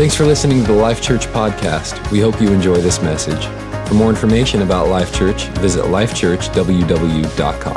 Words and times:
Thanks 0.00 0.14
for 0.14 0.24
listening 0.24 0.62
to 0.62 0.66
the 0.66 0.72
Life 0.72 1.02
Church 1.02 1.26
podcast. 1.26 2.10
We 2.10 2.20
hope 2.20 2.40
you 2.40 2.50
enjoy 2.52 2.76
this 2.76 3.02
message. 3.02 3.44
For 3.86 3.92
more 3.92 4.08
information 4.08 4.62
about 4.62 4.88
Life 4.88 5.14
Church, 5.14 5.48
visit 5.58 5.84
lifechurchww.com. 5.84 7.74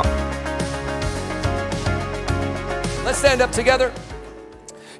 Let's 3.04 3.18
stand 3.18 3.42
up 3.42 3.52
together. 3.52 3.92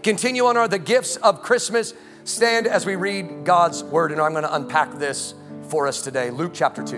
Continue 0.02 0.44
on 0.44 0.58
our 0.58 0.68
the 0.68 0.78
gifts 0.78 1.16
of 1.16 1.40
Christmas. 1.40 1.94
Stand 2.24 2.66
as 2.66 2.84
we 2.84 2.94
read 2.94 3.46
God's 3.46 3.82
word, 3.82 4.12
and 4.12 4.20
I'm 4.20 4.32
going 4.32 4.44
to 4.44 4.54
unpack 4.54 4.98
this 4.98 5.32
for 5.70 5.86
us 5.86 6.02
today. 6.02 6.30
Luke 6.30 6.52
chapter 6.52 6.82
2. 6.82 6.96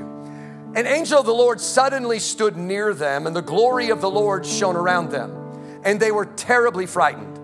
An 0.74 0.88
angel 0.88 1.20
of 1.20 1.26
the 1.26 1.34
Lord 1.34 1.60
suddenly 1.60 2.18
stood 2.18 2.56
near 2.56 2.92
them, 2.94 3.28
and 3.28 3.36
the 3.36 3.42
glory 3.42 3.90
of 3.90 4.00
the 4.00 4.10
Lord 4.10 4.44
shone 4.44 4.74
around 4.74 5.10
them, 5.10 5.30
and 5.84 6.00
they 6.00 6.10
were 6.10 6.26
terribly 6.26 6.86
frightened. 6.86 7.35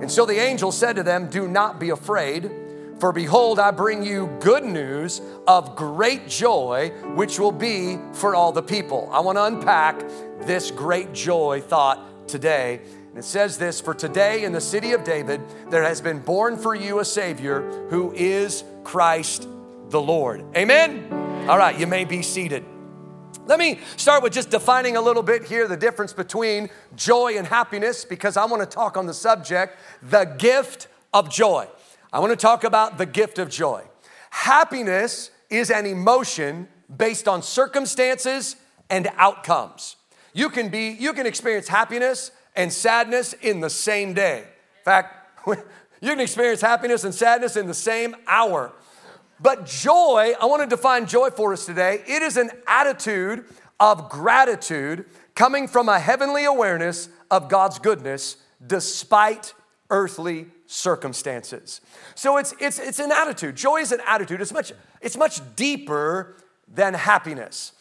And 0.00 0.10
so 0.10 0.26
the 0.26 0.38
angel 0.38 0.72
said 0.72 0.96
to 0.96 1.02
them, 1.02 1.28
Do 1.28 1.48
not 1.48 1.80
be 1.80 1.90
afraid, 1.90 2.50
for 2.98 3.12
behold, 3.12 3.58
I 3.58 3.70
bring 3.70 4.02
you 4.02 4.28
good 4.40 4.64
news 4.64 5.20
of 5.46 5.76
great 5.76 6.28
joy, 6.28 6.92
which 7.14 7.38
will 7.38 7.52
be 7.52 7.98
for 8.12 8.34
all 8.34 8.52
the 8.52 8.62
people. 8.62 9.08
I 9.12 9.20
want 9.20 9.36
to 9.36 9.44
unpack 9.44 10.00
this 10.42 10.70
great 10.70 11.12
joy 11.12 11.60
thought 11.60 12.28
today. 12.28 12.80
And 13.10 13.18
it 13.18 13.24
says 13.24 13.56
this 13.56 13.80
For 13.80 13.94
today 13.94 14.44
in 14.44 14.52
the 14.52 14.60
city 14.60 14.92
of 14.92 15.04
David, 15.04 15.40
there 15.70 15.82
has 15.82 16.00
been 16.00 16.18
born 16.18 16.56
for 16.56 16.74
you 16.74 16.98
a 16.98 17.04
Savior 17.04 17.62
who 17.88 18.12
is 18.12 18.64
Christ 18.84 19.48
the 19.88 20.00
Lord. 20.00 20.44
Amen? 20.54 21.46
All 21.48 21.58
right, 21.58 21.78
you 21.78 21.86
may 21.86 22.04
be 22.04 22.22
seated. 22.22 22.64
Let 23.46 23.60
me 23.60 23.78
start 23.96 24.24
with 24.24 24.32
just 24.32 24.50
defining 24.50 24.96
a 24.96 25.00
little 25.00 25.22
bit 25.22 25.44
here 25.44 25.68
the 25.68 25.76
difference 25.76 26.12
between 26.12 26.68
joy 26.96 27.38
and 27.38 27.46
happiness 27.46 28.04
because 28.04 28.36
I 28.36 28.44
want 28.44 28.60
to 28.60 28.66
talk 28.66 28.96
on 28.96 29.06
the 29.06 29.14
subject, 29.14 29.78
the 30.02 30.24
gift 30.24 30.88
of 31.14 31.30
joy. 31.30 31.68
I 32.12 32.18
want 32.18 32.30
to 32.32 32.36
talk 32.36 32.64
about 32.64 32.98
the 32.98 33.06
gift 33.06 33.38
of 33.38 33.48
joy. 33.48 33.84
Happiness 34.30 35.30
is 35.48 35.70
an 35.70 35.86
emotion 35.86 36.66
based 36.94 37.28
on 37.28 37.40
circumstances 37.40 38.56
and 38.90 39.08
outcomes. 39.16 39.94
You 40.32 40.50
can 40.50 40.68
be 40.68 40.88
you 40.88 41.12
can 41.12 41.24
experience 41.24 41.68
happiness 41.68 42.32
and 42.56 42.72
sadness 42.72 43.32
in 43.32 43.60
the 43.60 43.70
same 43.70 44.12
day. 44.12 44.40
In 44.40 44.84
fact, 44.84 45.46
you 45.46 46.10
can 46.10 46.20
experience 46.20 46.60
happiness 46.60 47.04
and 47.04 47.14
sadness 47.14 47.56
in 47.56 47.68
the 47.68 47.74
same 47.74 48.16
hour. 48.26 48.72
But 49.40 49.66
joy, 49.66 50.32
I 50.40 50.46
want 50.46 50.62
to 50.62 50.68
define 50.68 51.06
joy 51.06 51.30
for 51.30 51.52
us 51.52 51.66
today. 51.66 52.02
It 52.06 52.22
is 52.22 52.36
an 52.36 52.50
attitude 52.66 53.44
of 53.78 54.08
gratitude 54.08 55.04
coming 55.34 55.68
from 55.68 55.88
a 55.88 55.98
heavenly 55.98 56.44
awareness 56.44 57.08
of 57.30 57.48
God's 57.48 57.78
goodness 57.78 58.36
despite 58.66 59.52
earthly 59.90 60.46
circumstances. 60.66 61.80
So 62.14 62.38
it's, 62.38 62.54
it's, 62.58 62.78
it's 62.78 62.98
an 62.98 63.12
attitude. 63.12 63.56
Joy 63.56 63.78
is 63.78 63.92
an 63.92 64.00
attitude. 64.06 64.40
It's 64.40 64.52
much, 64.52 64.72
it's 65.00 65.16
much 65.16 65.40
deeper 65.54 66.36
than 66.66 66.94
happiness. 66.94 67.72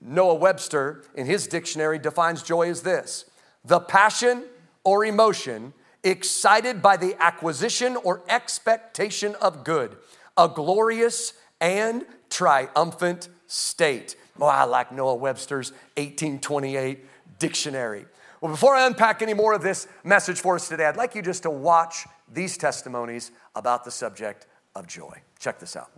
Noah 0.00 0.34
Webster, 0.34 1.04
in 1.14 1.26
his 1.26 1.46
dictionary, 1.46 1.98
defines 1.98 2.42
joy 2.42 2.68
as 2.70 2.82
this 2.82 3.26
the 3.64 3.78
passion 3.78 4.44
or 4.82 5.04
emotion 5.04 5.72
excited 6.02 6.82
by 6.82 6.96
the 6.96 7.14
acquisition 7.22 7.96
or 7.96 8.22
expectation 8.28 9.36
of 9.36 9.62
good 9.62 9.96
a 10.36 10.48
glorious 10.48 11.34
and 11.60 12.04
triumphant 12.30 13.28
state. 13.46 14.16
Oh, 14.40 14.46
I 14.46 14.64
like 14.64 14.92
Noah 14.92 15.14
Webster's 15.14 15.70
1828 15.96 17.04
dictionary. 17.38 18.06
Well, 18.40 18.50
before 18.50 18.74
I 18.74 18.86
unpack 18.86 19.22
any 19.22 19.34
more 19.34 19.52
of 19.52 19.62
this 19.62 19.86
message 20.02 20.40
for 20.40 20.56
us 20.56 20.68
today, 20.68 20.86
I'd 20.86 20.96
like 20.96 21.14
you 21.14 21.22
just 21.22 21.44
to 21.44 21.50
watch 21.50 22.06
these 22.32 22.56
testimonies 22.56 23.30
about 23.54 23.84
the 23.84 23.90
subject 23.90 24.46
of 24.74 24.86
joy. 24.86 25.22
Check 25.38 25.58
this 25.58 25.76
out. 25.76 25.90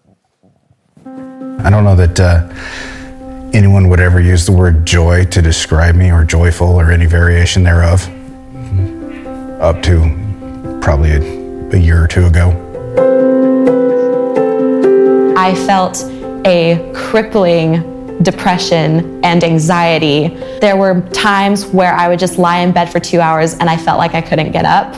I 1.06 1.70
don't 1.70 1.84
know 1.84 1.96
that 1.96 2.20
uh, 2.20 3.50
anyone 3.56 3.88
would 3.88 4.00
ever 4.00 4.20
use 4.20 4.46
the 4.46 4.52
word 4.52 4.84
joy 4.84 5.24
to 5.26 5.40
describe 5.40 5.94
me 5.94 6.10
or 6.10 6.24
joyful 6.24 6.68
or 6.68 6.90
any 6.90 7.06
variation 7.06 7.62
thereof 7.62 8.08
up 9.60 9.82
to 9.82 10.78
probably 10.82 11.12
a, 11.12 11.70
a 11.70 11.78
year 11.78 12.02
or 12.02 12.06
two 12.06 12.26
ago. 12.26 12.63
I 15.44 15.54
felt 15.54 16.02
a 16.46 16.90
crippling 16.94 18.16
depression 18.22 19.22
and 19.22 19.44
anxiety. 19.44 20.28
There 20.60 20.74
were 20.74 21.02
times 21.10 21.66
where 21.66 21.92
I 21.92 22.08
would 22.08 22.18
just 22.18 22.38
lie 22.38 22.60
in 22.60 22.72
bed 22.72 22.90
for 22.90 22.98
two 22.98 23.20
hours 23.20 23.52
and 23.58 23.68
I 23.68 23.76
felt 23.76 23.98
like 23.98 24.14
I 24.14 24.22
couldn't 24.22 24.52
get 24.52 24.64
up. 24.64 24.94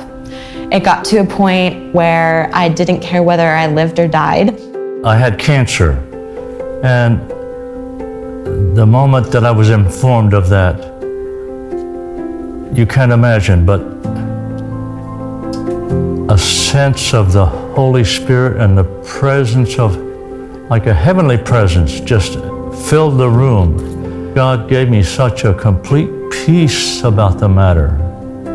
It 0.73 0.84
got 0.84 1.05
to 1.07 1.17
a 1.17 1.25
point 1.25 1.93
where 1.93 2.49
I 2.55 2.69
didn't 2.69 3.01
care 3.01 3.25
whether 3.25 3.49
I 3.49 3.67
lived 3.67 3.99
or 3.99 4.07
died. 4.07 4.57
I 5.05 5.17
had 5.17 5.37
cancer, 5.37 5.95
and 6.84 7.28
the 8.77 8.87
moment 8.87 9.33
that 9.33 9.45
I 9.45 9.51
was 9.51 9.71
informed 9.71 10.33
of 10.33 10.49
that, 10.51 10.78
you 12.73 12.87
can't 12.87 13.11
imagine, 13.11 13.67
but 13.67 13.81
a 16.33 16.39
sense 16.39 17.15
of 17.15 17.33
the 17.33 17.47
Holy 17.47 18.05
Spirit 18.05 18.61
and 18.61 18.78
the 18.78 18.84
presence 19.05 19.77
of, 19.81 20.06
like 20.69 20.87
a 20.87 20.94
heavenly 20.94 21.38
presence, 21.38 22.00
just 22.00 22.34
filled 22.88 23.19
the 23.19 23.28
room. 23.28 24.34
God 24.34 24.69
gave 24.69 24.88
me 24.88 25.03
such 25.03 25.44
a 25.44 25.54
complete 25.54 26.10
peace 26.31 27.04
about 27.04 27.38
the 27.38 27.49
matter. 27.49 28.03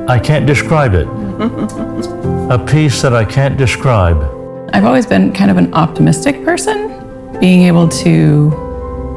I 0.09 0.19
can't 0.19 0.45
describe 0.45 0.93
it. 0.93 1.07
a 2.51 2.63
peace 2.69 3.01
that 3.01 3.13
I 3.13 3.23
can't 3.23 3.57
describe. 3.57 4.17
I've 4.73 4.83
always 4.83 5.05
been 5.05 5.31
kind 5.31 5.49
of 5.49 5.57
an 5.57 5.73
optimistic 5.73 6.43
person, 6.43 7.39
being 7.39 7.63
able 7.63 7.87
to 7.87 8.49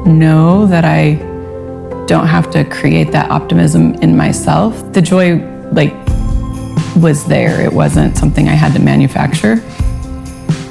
know 0.05 0.65
that 0.67 0.85
I 0.85 1.15
don't 2.07 2.27
have 2.27 2.49
to 2.51 2.63
create 2.63 3.11
that 3.11 3.29
optimism 3.29 3.95
in 3.95 4.15
myself. 4.15 4.93
The 4.93 5.01
joy, 5.01 5.37
like, 5.71 5.93
was 6.95 7.25
there. 7.25 7.61
It 7.61 7.73
wasn't 7.73 8.15
something 8.17 8.47
I 8.47 8.53
had 8.53 8.73
to 8.73 8.79
manufacture. 8.79 9.61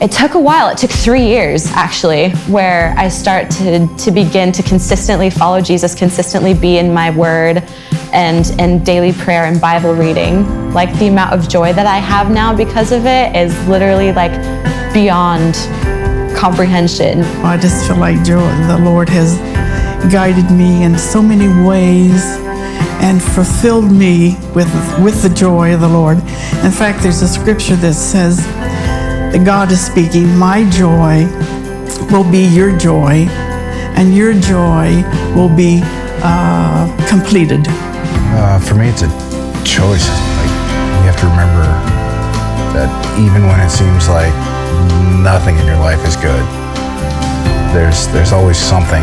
It 0.01 0.11
took 0.11 0.35
a 0.35 0.41
while. 0.41 0.69
It 0.69 0.79
took 0.79 0.91
three 0.91 1.25
years, 1.25 1.67
actually, 1.69 2.31
where 2.51 2.95
I 2.99 3.09
start 3.09 3.51
to, 3.53 3.87
to 3.97 4.11
begin 4.11 4.51
to 4.53 4.63
consistently 4.63 5.31
follow 5.31 5.61
Jesus, 5.61 5.95
consistently 5.95 6.53
be 6.53 6.79
in 6.79 6.93
my 6.93 7.11
word 7.11 7.63
and, 8.13 8.45
and 8.59 8.85
daily 8.85 9.13
prayer 9.13 9.45
and 9.45 9.61
Bible 9.61 9.95
reading. 9.95 10.73
Like 10.73 10.93
the 10.99 11.07
amount 11.07 11.33
of 11.33 11.49
joy 11.49 11.73
that 11.73 11.87
I 11.87 11.99
have 11.99 12.31
now 12.31 12.55
because 12.55 12.91
of 12.93 13.07
it 13.07 13.35
is 13.37 13.57
literally 13.69 14.13
like 14.13 14.33
beyond 14.93 15.55
comprehension. 16.37 17.21
I 17.43 17.57
just 17.57 17.87
feel 17.87 17.97
like 17.97 18.23
the 18.25 18.81
Lord 18.83 19.09
has 19.11 19.39
guided 20.13 20.51
me 20.51 20.83
in 20.83 20.99
so 20.99 21.23
many 21.23 21.49
ways 21.67 22.23
and 23.01 23.23
fulfilled 23.23 23.91
me 23.91 24.37
with, 24.55 24.69
with 25.03 25.23
the 25.23 25.29
joy 25.29 25.73
of 25.73 25.81
the 25.81 25.89
Lord. 25.89 26.19
In 26.19 26.73
fact, 26.73 27.03
there's 27.03 27.23
a 27.23 27.29
scripture 27.29 27.77
that 27.77 27.95
says, 27.95 28.39
that 29.35 29.45
God 29.45 29.73
is 29.73 29.85
speaking, 29.85 30.31
my 30.39 30.63
joy 30.71 31.27
will 32.07 32.23
be 32.23 32.47
your 32.47 32.71
joy, 32.79 33.27
and 33.99 34.15
your 34.15 34.33
joy 34.33 35.03
will 35.35 35.51
be 35.51 35.81
uh, 36.23 36.87
completed. 37.09 37.67
Uh, 37.67 38.61
for 38.61 38.77
me, 38.77 38.87
it's 38.87 39.03
a 39.03 39.11
choice. 39.67 40.07
Like 40.39 40.55
you 41.03 41.11
have 41.11 41.19
to 41.19 41.27
remember 41.27 41.67
that 42.79 42.87
even 43.19 43.51
when 43.51 43.59
it 43.59 43.71
seems 43.71 44.09
like 44.09 44.31
nothing 45.19 45.59
in 45.59 45.67
your 45.67 45.83
life 45.83 46.07
is 46.07 46.15
good, 46.15 46.47
there's 47.75 48.07
there's 48.15 48.31
always 48.31 48.57
something. 48.57 49.03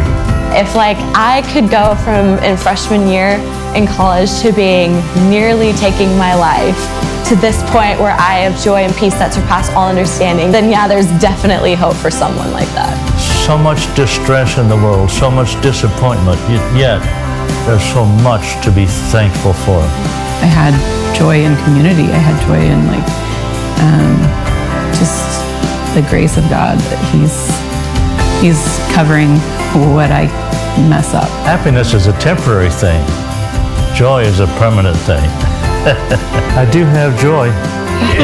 If 0.55 0.75
like 0.75 0.95
I 1.11 1.43
could 1.51 1.69
go 1.69 1.95
from 2.07 2.39
in 2.39 2.55
freshman 2.55 3.05
year 3.09 3.35
in 3.75 3.85
college 3.85 4.31
to 4.43 4.53
being 4.53 4.93
nearly 5.29 5.73
taking 5.73 6.15
my 6.17 6.35
life 6.35 7.10
to 7.31 7.37
this 7.37 7.63
point 7.71 7.95
where 7.95 8.11
I 8.19 8.43
have 8.43 8.59
joy 8.59 8.83
and 8.83 8.93
peace 8.99 9.15
that 9.15 9.31
surpass 9.31 9.71
all 9.71 9.87
understanding, 9.87 10.51
then 10.51 10.67
yeah, 10.67 10.83
there's 10.83 11.07
definitely 11.23 11.79
hope 11.79 11.95
for 11.95 12.11
someone 12.11 12.51
like 12.51 12.67
that. 12.75 12.91
So 13.47 13.55
much 13.55 13.87
distress 13.95 14.59
in 14.59 14.67
the 14.67 14.75
world, 14.75 15.07
so 15.07 15.31
much 15.31 15.55
disappointment, 15.63 16.35
yet 16.75 16.99
there's 17.63 17.87
so 17.95 18.03
much 18.19 18.59
to 18.67 18.69
be 18.69 18.83
thankful 19.15 19.55
for. 19.63 19.79
I 20.43 20.51
had 20.51 20.75
joy 21.15 21.39
in 21.39 21.55
community. 21.63 22.03
I 22.11 22.19
had 22.19 22.35
joy 22.43 22.59
in 22.59 22.83
like 22.91 23.07
um, 23.79 24.19
just 24.99 25.23
the 25.95 26.03
grace 26.11 26.35
of 26.35 26.43
God 26.51 26.83
that 26.91 26.99
He's 27.15 27.47
He's 28.43 28.59
covering 28.91 29.39
what 29.95 30.11
I 30.11 30.27
mess 30.91 31.15
up. 31.15 31.31
Happiness 31.47 31.93
is 31.93 32.07
a 32.07 32.13
temporary 32.19 32.75
thing. 32.75 32.99
Joy 33.95 34.23
is 34.27 34.41
a 34.41 34.47
permanent 34.59 34.99
thing. 35.07 35.50
I 35.83 36.69
do 36.71 36.85
have 36.85 37.19
joy. 37.19 37.47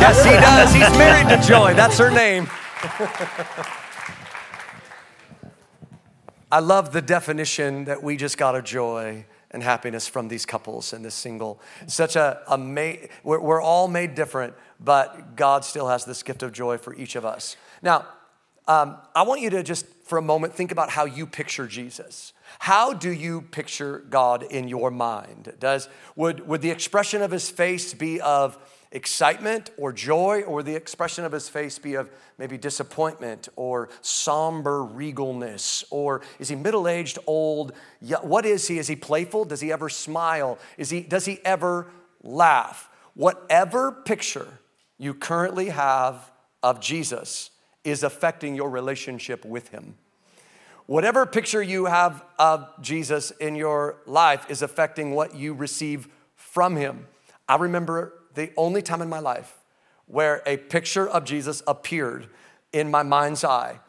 yes, 0.00 0.24
he 0.24 0.30
does. 0.30 0.74
He's 0.74 0.98
married 0.98 1.28
to 1.28 1.40
Joy. 1.46 1.72
That's 1.74 1.98
her 1.98 2.10
name. 2.10 2.48
I 6.50 6.58
love 6.58 6.92
the 6.92 7.00
definition 7.00 7.84
that 7.84 8.02
we 8.02 8.16
just 8.16 8.38
got 8.38 8.56
of 8.56 8.64
joy. 8.64 9.24
and 9.52 9.62
happiness 9.62 10.08
from 10.08 10.26
these 10.26 10.44
couples 10.44 10.92
and 10.92 11.04
this 11.04 11.14
single. 11.14 11.60
Such 11.86 12.16
a, 12.16 12.42
a 12.48 12.58
ma- 12.58 12.94
we're, 13.22 13.38
we're 13.40 13.62
all 13.62 13.86
made 13.86 14.16
different, 14.16 14.54
but 14.80 15.36
God 15.36 15.64
still 15.64 15.86
has 15.86 16.04
this 16.04 16.24
gift 16.24 16.42
of 16.42 16.50
joy 16.52 16.76
for 16.76 16.92
each 16.96 17.14
of 17.14 17.24
us. 17.24 17.56
Now, 17.82 18.04
um, 18.66 18.96
I 19.14 19.22
want 19.22 19.40
you 19.42 19.50
to 19.50 19.62
just 19.62 19.86
for 20.02 20.18
a 20.18 20.22
moment 20.22 20.54
think 20.54 20.72
about 20.72 20.90
how 20.90 21.04
you 21.04 21.24
picture 21.24 21.68
Jesus. 21.68 22.32
How 22.58 22.92
do 22.92 23.10
you 23.10 23.42
picture 23.42 24.04
God 24.10 24.42
in 24.42 24.68
your 24.68 24.90
mind? 24.90 25.54
Does 25.58 25.88
would 26.14 26.46
would 26.46 26.62
the 26.62 26.70
expression 26.70 27.22
of 27.22 27.30
his 27.30 27.50
face 27.50 27.94
be 27.94 28.20
of 28.20 28.58
excitement 28.92 29.70
or 29.76 29.92
joy, 29.92 30.42
or 30.42 30.62
the 30.62 30.74
expression 30.74 31.24
of 31.24 31.32
his 31.32 31.48
face 31.48 31.78
be 31.78 31.94
of 31.94 32.10
maybe 32.38 32.56
disappointment 32.56 33.48
or 33.56 33.88
somber 34.00 34.80
regalness? 34.80 35.84
Or 35.90 36.22
is 36.38 36.48
he 36.48 36.56
middle 36.56 36.88
aged, 36.88 37.18
old? 37.26 37.72
What 38.22 38.46
is 38.46 38.68
he? 38.68 38.78
Is 38.78 38.88
he 38.88 38.96
playful? 38.96 39.44
Does 39.44 39.60
he 39.60 39.72
ever 39.72 39.88
smile? 39.88 40.58
Is 40.78 40.90
he, 40.90 41.02
does 41.02 41.26
he 41.26 41.40
ever 41.44 41.88
laugh? 42.22 42.88
Whatever 43.14 43.92
picture 43.92 44.58
you 44.98 45.14
currently 45.14 45.68
have 45.68 46.30
of 46.62 46.80
Jesus 46.80 47.50
is 47.84 48.02
affecting 48.02 48.54
your 48.54 48.70
relationship 48.70 49.44
with 49.44 49.68
him. 49.68 49.96
Whatever 50.86 51.26
picture 51.26 51.62
you 51.62 51.86
have 51.86 52.24
of 52.38 52.68
Jesus 52.80 53.32
in 53.32 53.56
your 53.56 53.96
life 54.06 54.48
is 54.48 54.62
affecting 54.62 55.10
what 55.10 55.34
you 55.34 55.52
receive 55.52 56.06
from 56.36 56.76
him. 56.76 57.08
I 57.48 57.56
remember 57.56 58.12
the 58.34 58.52
only 58.56 58.82
time 58.82 59.02
in 59.02 59.08
my 59.08 59.18
life 59.18 59.58
where 60.06 60.42
a 60.46 60.56
picture 60.56 61.08
of 61.08 61.24
Jesus 61.24 61.60
appeared 61.66 62.28
in 62.72 62.88
my 62.88 63.02
mind's 63.02 63.42
eye. 63.42 63.80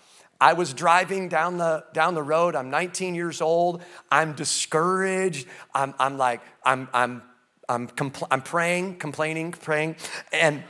I 0.42 0.54
was 0.54 0.74
driving 0.74 1.30
down 1.30 1.58
the, 1.58 1.84
down 1.94 2.16
the 2.16 2.24
road. 2.24 2.56
I'm 2.56 2.72
19 2.72 3.14
years 3.14 3.42
old. 3.42 3.84
I'm 4.12 4.34
discouraged. 4.34 5.48
I'm, 5.76 5.94
I'm 6.00 6.18
like, 6.18 6.42
I'm, 6.64 6.88
I'm, 6.94 7.22
I'm, 7.70 7.88
compl- 7.90 8.28
I'm 8.32 8.42
praying, 8.42 8.98
complaining, 8.98 9.52
praying, 9.52 9.98
and, 10.32 10.64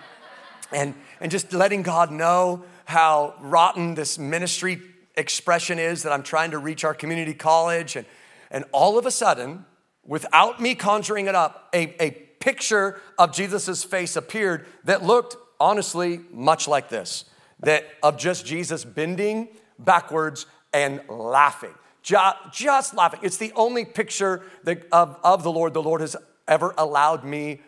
and, 0.73 0.93
and 1.21 1.31
just 1.31 1.53
letting 1.53 1.83
God 1.83 2.11
know 2.11 2.65
how 2.83 3.35
rotten 3.39 3.95
this 3.95 4.19
ministry 4.19 4.81
expression 5.17 5.79
is 5.79 6.03
that 6.03 6.13
I'm 6.13 6.23
trying 6.23 6.51
to 6.51 6.57
reach 6.57 6.83
our 6.83 6.93
community 6.93 7.33
college. 7.33 7.95
And, 7.95 8.05
and 8.49 8.63
all 8.71 8.97
of 8.97 9.05
a 9.05 9.11
sudden, 9.11 9.65
without 10.05 10.61
me 10.61 10.75
conjuring 10.75 11.27
it 11.27 11.35
up, 11.35 11.69
a, 11.73 12.01
a 12.01 12.11
picture 12.39 13.01
of 13.17 13.33
Jesus' 13.33 13.83
face 13.83 14.15
appeared 14.15 14.67
that 14.85 15.03
looked 15.03 15.35
honestly 15.59 16.21
much 16.31 16.67
like 16.67 16.89
this 16.89 17.25
that 17.59 17.85
of 18.03 18.17
just 18.17 18.45
Jesus 18.45 18.85
bending 18.85 19.49
backwards 19.79 20.45
and 20.73 21.01
laughing. 21.09 21.73
Just, 22.03 22.93
laughing. 22.93 23.19
It's 23.23 23.37
the 23.37 23.51
only 23.53 23.83
picture 23.83 24.43
of, 24.91 25.17
of 25.23 25.43
the 25.43 25.51
Lord 25.51 25.73
the 25.73 25.81
Lord 25.81 26.01
has 26.01 26.15
ever 26.47 26.73
allowed 26.77 27.25
me 27.25 27.61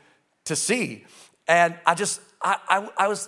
to 0.46 0.56
see. 0.56 1.06
And 1.48 1.76
I 1.86 1.96
just, 1.96 2.22
I, 2.42 2.58
I, 2.70 2.90
I 2.98 3.08
was, 3.08 3.28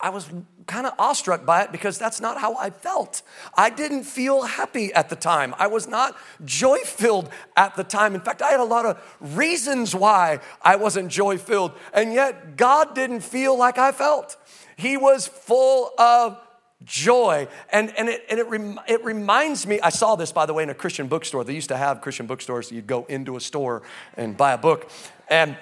I 0.00 0.10
was 0.10 0.28
kind 0.66 0.86
of 0.86 0.92
awestruck 0.98 1.44
by 1.44 1.62
it 1.62 1.72
because 1.72 1.98
that's 1.98 2.20
not 2.20 2.38
how 2.38 2.56
I 2.56 2.70
felt. 2.70 3.22
I 3.56 3.70
didn't 3.70 4.04
feel 4.04 4.42
happy 4.42 4.92
at 4.92 5.08
the 5.08 5.16
time. 5.16 5.54
I 5.58 5.66
was 5.66 5.88
not 5.88 6.16
joy 6.44 6.78
filled 6.78 7.28
at 7.56 7.74
the 7.74 7.84
time. 7.84 8.14
In 8.14 8.20
fact, 8.20 8.42
I 8.42 8.50
had 8.50 8.60
a 8.60 8.64
lot 8.64 8.86
of 8.86 9.02
reasons 9.20 9.94
why 9.94 10.40
I 10.62 10.76
wasn't 10.76 11.10
joy 11.10 11.38
filled, 11.38 11.72
and 11.92 12.12
yet 12.12 12.56
God 12.56 12.94
didn't 12.94 13.20
feel 13.20 13.56
like 13.56 13.78
I 13.78 13.92
felt. 13.92 14.36
He 14.76 14.96
was 14.96 15.26
full 15.26 15.92
of 15.98 16.38
joy. 16.84 17.48
And, 17.70 17.96
and, 17.96 18.08
it, 18.08 18.24
and 18.28 18.40
it, 18.40 18.48
rem, 18.48 18.80
it 18.88 19.04
reminds 19.04 19.66
me, 19.66 19.80
I 19.80 19.90
saw 19.90 20.16
this, 20.16 20.32
by 20.32 20.46
the 20.46 20.54
way, 20.54 20.62
in 20.62 20.70
a 20.70 20.74
Christian 20.74 21.06
bookstore. 21.06 21.44
They 21.44 21.54
used 21.54 21.68
to 21.68 21.76
have 21.76 22.00
Christian 22.00 22.26
bookstores. 22.26 22.72
You'd 22.72 22.86
go 22.86 23.04
into 23.04 23.36
a 23.36 23.40
store 23.40 23.82
and 24.16 24.36
buy 24.36 24.52
a 24.52 24.58
book. 24.58 24.90
And, 25.28 25.56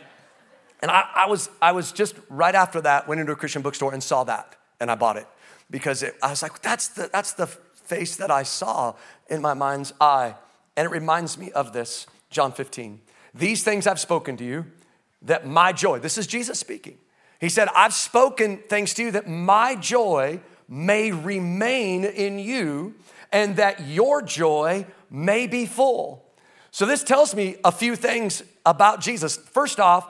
and 0.81 0.91
I, 0.91 1.05
I, 1.15 1.27
was, 1.27 1.51
I 1.61 1.73
was 1.73 1.93
just 1.93 2.15
right 2.31 2.55
after 2.55 2.81
that, 2.81 3.07
went 3.07 3.21
into 3.21 3.33
a 3.33 3.37
Christian 3.37 3.61
bookstore 3.61 3.93
and 3.93 4.03
saw 4.03 4.25
that 4.25 4.57
and 4.81 4.91
I 4.91 4.95
bought 4.95 5.17
it 5.17 5.27
because 5.71 6.03
it, 6.03 6.17
I 6.23 6.31
was 6.31 6.43
like, 6.43 6.61
that's 6.63 6.89
the, 6.89 7.09
that's 7.13 7.35
the 7.35 7.47
face 7.47 8.17
that 8.17 8.31
I 8.31 8.43
saw 8.43 8.95
in 9.29 9.41
my 9.41 9.55
mind's 9.55 9.93
eye. 10.01 10.35
And 10.77 10.87
it 10.87 10.91
reminds 10.91 11.39
me 11.39 11.51
of 11.53 11.73
this, 11.73 12.07
John 12.31 12.53
15. 12.53 13.01
These 13.35 13.63
things 13.63 13.87
I've 13.87 14.01
spoken 14.01 14.37
to 14.39 14.45
you, 14.45 14.67
that 15.23 15.47
my 15.47 15.73
joy, 15.73 15.99
this 15.99 16.19
is 16.19 16.27
Jesus 16.27 16.59
speaking. 16.59 16.99
He 17.41 17.49
said, 17.49 17.69
I've 17.75 17.95
spoken 17.95 18.59
things 18.59 18.95
to 18.95 19.05
you 19.05 19.11
that 19.13 19.29
my 19.29 19.75
joy 19.75 20.41
may 20.69 21.11
remain 21.11 22.05
in 22.05 22.39
you 22.39 22.95
and 23.33 23.57
that 23.57 23.87
your 23.87 24.23
joy 24.23 24.87
may 25.11 25.47
be 25.47 25.67
full. 25.67 26.25
So, 26.71 26.87
this 26.87 27.03
tells 27.03 27.35
me 27.35 27.57
a 27.65 27.73
few 27.73 27.97
things 27.97 28.43
about 28.65 29.01
Jesus. 29.01 29.37
First 29.37 29.81
off, 29.81 30.07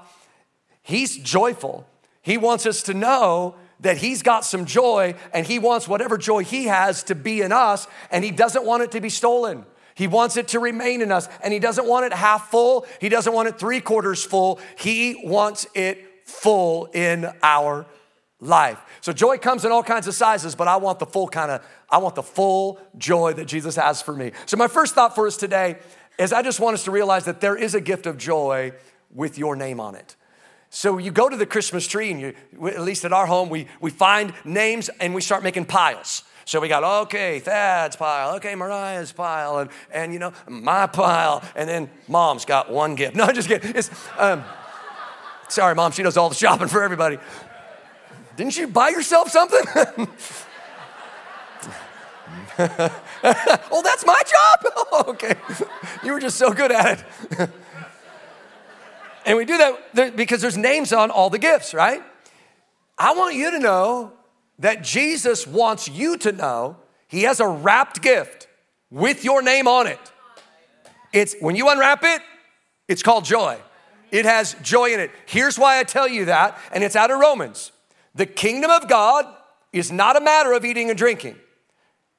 he's 0.83 1.17
joyful. 1.17 1.87
He 2.21 2.37
wants 2.37 2.67
us 2.67 2.83
to 2.83 2.95
know 2.95 3.55
that 3.81 3.97
he's 3.99 4.23
got 4.23 4.45
some 4.45 4.65
joy 4.65 5.15
and 5.33 5.47
he 5.47 5.59
wants 5.59 5.89
whatever 5.89 6.19
joy 6.19 6.45
he 6.45 6.65
has 6.65 7.03
to 7.05 7.15
be 7.15 7.41
in 7.41 7.53
us 7.53 7.87
and 8.11 8.25
he 8.25 8.31
doesn't 8.31 8.65
want 8.65 8.83
it 8.83 8.93
to 8.93 9.01
be 9.01 9.09
stolen. 9.09 9.65
He 9.95 10.07
wants 10.07 10.37
it 10.37 10.49
to 10.49 10.61
remain 10.61 11.03
in 11.03 11.13
us 11.13 11.29
and 11.43 11.53
he 11.53 11.59
doesn't 11.59 11.87
want 11.87 12.07
it 12.07 12.13
half 12.13 12.51
full. 12.51 12.87
He 13.01 13.09
doesn't 13.09 13.33
want 13.33 13.49
it 13.49 13.59
three 13.59 13.81
quarters 13.81 14.25
full. 14.25 14.61
He 14.79 15.21
wants 15.25 15.67
it 15.75 16.27
full 16.27 16.87
in 16.87 17.31
our 17.43 17.87
life. 18.41 18.79
So 19.01 19.13
joy 19.13 19.39
comes 19.39 19.65
in 19.65 19.73
all 19.73 19.83
kinds 19.83 20.07
of 20.07 20.15
sizes, 20.15 20.55
but 20.55 20.69
I 20.69 20.77
want 20.77 20.99
the 20.99 21.07
full 21.07 21.29
kind 21.29 21.51
of, 21.51 21.67
I 21.89 21.99
want 21.99 22.15
the 22.15 22.23
full 22.23 22.81
joy 22.97 23.33
that 23.35 23.47
Jesus 23.47 23.77
has 23.77 24.01
for 24.01 24.15
me. 24.15 24.33
So 24.47 24.57
my 24.57 24.69
first 24.69 24.95
thought 24.95 25.15
for 25.15 25.27
us 25.27 25.37
today 25.37 25.77
is 26.19 26.33
I 26.33 26.43
just 26.43 26.61
want 26.61 26.75
us 26.75 26.85
to 26.85 26.91
realize 26.91 27.25
that 27.25 27.41
there 27.41 27.57
is 27.57 27.75
a 27.75 27.81
gift 27.81 28.07
of 28.07 28.19
joy 28.19 28.73
with 29.13 29.39
your 29.39 29.57
name 29.57 29.81
on 29.81 29.95
it. 29.95 30.17
So 30.71 30.99
you 30.99 31.11
go 31.11 31.29
to 31.29 31.37
the 31.37 31.47
Christmas 31.47 31.87
tree, 31.89 32.13
and 32.13 32.21
you, 32.21 32.35
at 32.69 32.81
least 32.81 33.05
at 33.05 33.13
our 33.13 33.27
home, 33.27 33.49
we, 33.49 33.67
we 33.81 33.91
find 33.91 34.33
names 34.45 34.89
and 35.01 35.15
we 35.15 35.21
start 35.21 35.43
making 35.43 35.65
piles. 35.65 36.23
So 36.45 36.61
we 36.61 36.69
got, 36.69 36.85
okay, 37.03 37.41
Thad's 37.41 37.97
pile, 37.97 38.37
okay, 38.37 38.55
Mariah's 38.55 39.13
pile, 39.13 39.59
and, 39.59 39.71
and 39.93 40.13
you 40.13 40.19
know, 40.19 40.33
my 40.49 40.87
pile, 40.87 41.43
and 41.55 41.69
then 41.69 41.91
mom's 42.09 42.45
got 42.45 42.71
one 42.71 42.95
gift. 42.95 43.17
No, 43.21 43.25
I'm 43.25 43.35
just 43.35 43.49
kidding. 43.49 43.73
It's, 43.75 43.91
um, 44.17 44.45
sorry, 45.49 45.75
mom, 45.75 45.91
she 45.93 46.05
does 46.05 46.17
all 46.17 46.29
the 46.29 46.35
shopping 46.35 46.69
for 46.69 46.83
everybody. 46.83 47.19
Didn't 48.37 48.57
you 48.57 48.69
buy 48.69 48.89
yourself 48.91 49.31
something? 49.31 49.61
oh, 52.59 53.83
that's 53.85 54.07
my 54.07 54.23
job? 54.27 54.87
Okay. 55.09 55.35
You 56.05 56.13
were 56.13 56.21
just 56.21 56.37
so 56.37 56.53
good 56.53 56.73
at 56.73 57.05
it. 57.31 57.51
And 59.27 59.37
we 59.37 59.45
do 59.45 59.59
that 59.59 60.17
because 60.17 60.41
there's 60.41 60.57
names 60.57 60.93
on 60.93 61.11
all 61.11 61.31
the 61.31 61.39
gifts, 61.39 61.75
right? 61.75 62.03
I 62.99 63.15
want 63.15 63.35
you 63.35 63.51
to 63.51 63.59
know 63.59 64.13
that 64.59 64.83
Jesus 64.83 65.47
wants 65.47 65.89
you 65.89 66.17
to 66.19 66.33
know 66.33 66.77
he 67.09 67.23
has 67.23 67.41
a 67.41 67.49
wrapped 67.49 68.03
gift 68.03 68.47
with 68.91 69.25
your 69.25 69.43
name 69.43 69.67
on 69.67 69.87
it. 69.87 70.01
It's 71.13 71.35
when 71.41 71.57
you 71.57 71.69
unwrap 71.69 72.05
it, 72.05 72.23
it's 72.89 73.03
called 73.03 73.25
joy. 73.25 73.59
It 74.11 74.25
has 74.25 74.55
joy 74.63 74.93
in 74.93 75.01
it. 75.01 75.11
Here's 75.27 75.59
why 75.59 75.79
I 75.79 75.85
tell 75.85 76.09
you 76.09 76.27
that, 76.27 76.59
and 76.73 76.83
it's 76.83 76.97
out 76.97 77.11
of 77.11 77.21
Romans. 77.21 77.73
The 78.15 78.27
kingdom 78.27 78.71
of 78.71 78.89
God 78.89 79.27
is 79.73 79.93
not 79.93 80.17
a 80.17 80.21
matter 80.21 80.53
of 80.53 80.65
eating 80.65 80.89
and 80.91 80.99
drinking, 80.99 81.37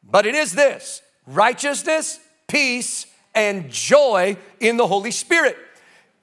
but 0.03 0.25
it 0.25 0.36
is 0.36 0.53
this 0.53 1.01
righteousness, 1.27 2.20
peace, 2.48 3.05
and 3.36 3.70
joy 3.70 4.38
in 4.60 4.77
the 4.77 4.88
Holy 4.88 5.12
Spirit. 5.12 5.58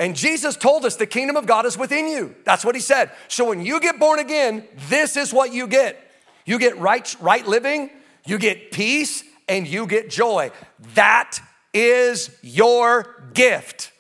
And 0.01 0.15
Jesus 0.15 0.57
told 0.57 0.85
us 0.85 0.97
the 0.97 1.07
kingdom 1.07 1.37
of 1.37 1.47
God 1.47 1.67
is 1.67 1.77
within 1.77 2.07
you. 2.07 2.35
That's 2.45 2.65
what 2.65 2.75
he 2.75 2.81
said. 2.81 3.11
So 3.27 3.49
when 3.49 3.65
you 3.65 3.81
get 3.81 3.99
born 3.99 4.21
again, 4.21 4.67
this 4.89 5.17
is 5.17 5.33
what 5.33 5.53
you 5.53 5.67
get. 5.67 6.05
You 6.45 6.59
get 6.59 6.79
right, 6.79 7.15
right 7.21 7.47
living, 7.47 7.91
you 8.25 8.39
get 8.39 8.71
peace, 8.71 9.25
and 9.49 9.67
you 9.67 9.87
get 9.87 10.09
joy. 10.09 10.51
That 10.95 11.41
is 11.75 12.31
your 12.43 13.23
gift. 13.35 13.93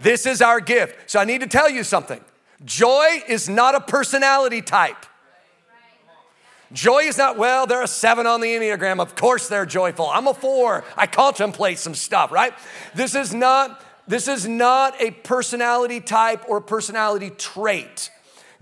This 0.00 0.26
is 0.26 0.42
our 0.42 0.60
gift. 0.60 1.10
So 1.10 1.20
I 1.20 1.24
need 1.24 1.40
to 1.42 1.46
tell 1.46 1.70
you 1.70 1.84
something. 1.84 2.20
Joy 2.64 3.22
is 3.28 3.48
not 3.48 3.74
a 3.74 3.80
personality 3.80 4.62
type. 4.62 5.06
Joy 6.72 7.04
is 7.04 7.16
not, 7.16 7.38
well, 7.38 7.66
they're 7.66 7.82
a 7.82 7.86
seven 7.88 8.26
on 8.26 8.40
the 8.40 8.48
Enneagram. 8.48 9.00
Of 9.00 9.14
course 9.14 9.48
they're 9.48 9.66
joyful. 9.66 10.06
I'm 10.06 10.26
a 10.26 10.34
four. 10.34 10.84
I 10.96 11.06
contemplate 11.06 11.78
some 11.78 11.94
stuff, 11.94 12.32
right? 12.32 12.52
This 12.94 13.14
is 13.14 13.32
not 13.32 13.80
this 14.08 14.28
is 14.28 14.46
not 14.46 15.00
a 15.00 15.10
personality 15.10 16.00
type 16.00 16.44
or 16.48 16.60
personality 16.60 17.30
trait. 17.30 18.10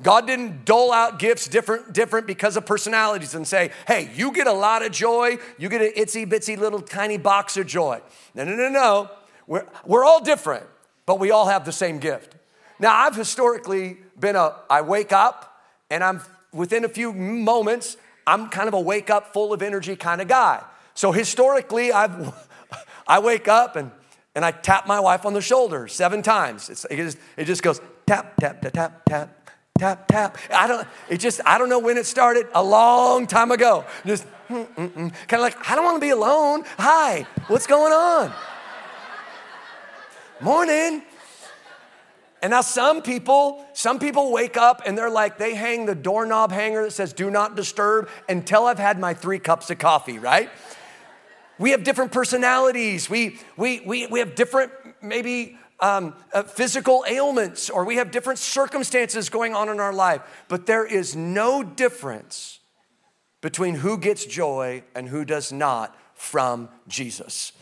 God 0.02 0.26
didn't 0.26 0.64
dole 0.64 0.92
out 0.92 1.18
gifts 1.18 1.46
different, 1.46 1.92
different 1.92 2.26
because 2.26 2.56
of 2.56 2.66
personalities 2.66 3.34
and 3.34 3.46
say, 3.46 3.70
hey, 3.86 4.10
you 4.14 4.32
get 4.32 4.46
a 4.46 4.52
lot 4.52 4.84
of 4.84 4.90
joy, 4.90 5.38
you 5.56 5.68
get 5.68 5.82
an 5.82 5.92
itsy 5.96 6.26
bitsy 6.26 6.58
little 6.58 6.80
tiny 6.80 7.16
box 7.16 7.56
of 7.56 7.66
joy. 7.66 8.00
No, 8.34 8.44
no, 8.44 8.56
no, 8.56 8.68
no. 8.68 9.10
We're, 9.46 9.66
we're 9.84 10.04
all 10.04 10.22
different, 10.22 10.66
but 11.06 11.20
we 11.20 11.30
all 11.30 11.46
have 11.46 11.64
the 11.64 11.72
same 11.72 11.98
gift. 11.98 12.34
Now, 12.80 12.94
I've 12.96 13.14
historically 13.14 13.98
been 14.18 14.34
a, 14.34 14.56
I 14.68 14.80
wake 14.80 15.12
up 15.12 15.60
and 15.90 16.02
I'm 16.02 16.22
within 16.52 16.84
a 16.84 16.88
few 16.88 17.12
moments, 17.12 17.96
I'm 18.26 18.48
kind 18.48 18.68
of 18.68 18.74
a 18.74 18.80
wake 18.80 19.10
up 19.10 19.32
full 19.32 19.52
of 19.52 19.62
energy 19.62 19.94
kind 19.94 20.20
of 20.20 20.28
guy. 20.28 20.62
So 20.94 21.12
historically, 21.12 21.92
I've, 21.92 22.34
I 23.06 23.20
wake 23.20 23.46
up 23.46 23.76
and 23.76 23.92
and 24.34 24.44
I 24.44 24.50
tap 24.50 24.86
my 24.86 25.00
wife 25.00 25.24
on 25.24 25.32
the 25.32 25.40
shoulder 25.40 25.88
seven 25.88 26.22
times. 26.22 26.68
It's, 26.68 26.84
it, 26.90 26.96
just, 26.96 27.18
it 27.36 27.44
just 27.44 27.62
goes 27.62 27.80
tap, 28.06 28.36
tap, 28.38 28.60
tap, 28.60 28.74
tap, 28.74 29.04
tap, 29.04 29.50
tap, 29.78 30.08
tap. 30.08 30.38
I 30.52 30.66
don't, 30.66 30.86
it 31.08 31.18
just, 31.18 31.40
I 31.46 31.58
don't 31.58 31.68
know 31.68 31.78
when 31.78 31.96
it 31.96 32.06
started, 32.06 32.46
a 32.54 32.62
long 32.62 33.26
time 33.26 33.50
ago. 33.50 33.84
Just, 34.04 34.26
kind 34.48 34.68
of 35.32 35.40
like, 35.40 35.70
I 35.70 35.74
don't 35.74 35.84
want 35.84 35.96
to 35.96 36.00
be 36.00 36.10
alone. 36.10 36.64
Hi, 36.78 37.26
what's 37.46 37.66
going 37.66 37.92
on? 37.92 38.32
Morning. 40.40 41.02
And 42.42 42.50
now 42.50 42.60
some 42.60 43.00
people, 43.00 43.64
some 43.72 43.98
people 43.98 44.30
wake 44.30 44.58
up 44.58 44.82
and 44.84 44.98
they're 44.98 45.08
like, 45.08 45.38
they 45.38 45.54
hang 45.54 45.86
the 45.86 45.94
doorknob 45.94 46.52
hanger 46.52 46.82
that 46.82 46.90
says 46.90 47.14
do 47.14 47.30
not 47.30 47.56
disturb 47.56 48.08
until 48.28 48.66
I've 48.66 48.78
had 48.78 48.98
my 48.98 49.14
three 49.14 49.38
cups 49.38 49.70
of 49.70 49.78
coffee, 49.78 50.18
right? 50.18 50.50
We 51.58 51.70
have 51.70 51.84
different 51.84 52.12
personalities. 52.12 53.08
We, 53.08 53.38
we, 53.56 53.80
we, 53.80 54.06
we 54.06 54.18
have 54.18 54.34
different, 54.34 54.72
maybe 55.02 55.56
um, 55.80 56.14
uh, 56.32 56.42
physical 56.42 57.04
ailments, 57.08 57.70
or 57.70 57.84
we 57.84 57.96
have 57.96 58.10
different 58.10 58.38
circumstances 58.38 59.28
going 59.28 59.54
on 59.54 59.68
in 59.68 59.80
our 59.80 59.92
life. 59.92 60.22
But 60.48 60.66
there 60.66 60.86
is 60.86 61.14
no 61.14 61.62
difference 61.62 62.60
between 63.40 63.74
who 63.76 63.98
gets 63.98 64.24
joy 64.24 64.82
and 64.94 65.08
who 65.08 65.24
does 65.24 65.52
not 65.52 65.96
from 66.14 66.68
Jesus. 66.88 67.52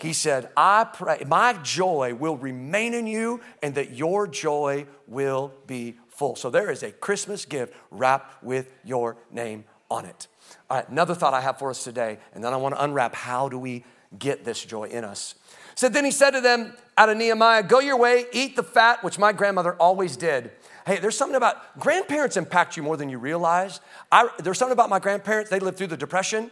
He 0.00 0.12
said, 0.12 0.50
I 0.56 0.84
pray, 0.84 1.22
my 1.26 1.54
joy 1.62 2.14
will 2.14 2.36
remain 2.36 2.94
in 2.94 3.06
you 3.06 3.40
and 3.62 3.74
that 3.74 3.92
your 3.92 4.26
joy 4.26 4.86
will 5.06 5.52
be 5.66 5.96
full. 6.08 6.36
So 6.36 6.50
there 6.50 6.70
is 6.70 6.82
a 6.82 6.90
Christmas 6.90 7.44
gift 7.44 7.74
wrapped 7.90 8.42
with 8.42 8.72
your 8.84 9.16
name 9.30 9.64
on 9.90 10.04
it. 10.04 10.28
All 10.70 10.78
right, 10.78 10.88
another 10.88 11.14
thought 11.14 11.34
I 11.34 11.40
have 11.40 11.58
for 11.58 11.70
us 11.70 11.84
today, 11.84 12.18
and 12.34 12.42
then 12.42 12.52
I 12.52 12.56
want 12.56 12.74
to 12.74 12.82
unwrap 12.82 13.14
how 13.14 13.48
do 13.48 13.58
we 13.58 13.84
get 14.18 14.44
this 14.44 14.64
joy 14.64 14.84
in 14.84 15.04
us. 15.04 15.34
So 15.74 15.88
then 15.88 16.04
he 16.04 16.10
said 16.10 16.30
to 16.30 16.40
them 16.40 16.74
out 16.96 17.08
of 17.08 17.16
Nehemiah, 17.16 17.62
Go 17.62 17.80
your 17.80 17.98
way, 17.98 18.26
eat 18.32 18.56
the 18.56 18.62
fat, 18.62 19.04
which 19.04 19.18
my 19.18 19.32
grandmother 19.32 19.74
always 19.74 20.16
did. 20.16 20.50
Hey, 20.86 20.98
there's 20.98 21.16
something 21.16 21.36
about 21.36 21.78
grandparents 21.78 22.36
impact 22.36 22.76
you 22.76 22.82
more 22.82 22.96
than 22.96 23.10
you 23.10 23.18
realize. 23.18 23.80
I, 24.10 24.28
there's 24.38 24.58
something 24.58 24.72
about 24.72 24.88
my 24.88 24.98
grandparents, 24.98 25.50
they 25.50 25.58
lived 25.58 25.78
through 25.78 25.88
the 25.88 25.96
Depression 25.96 26.50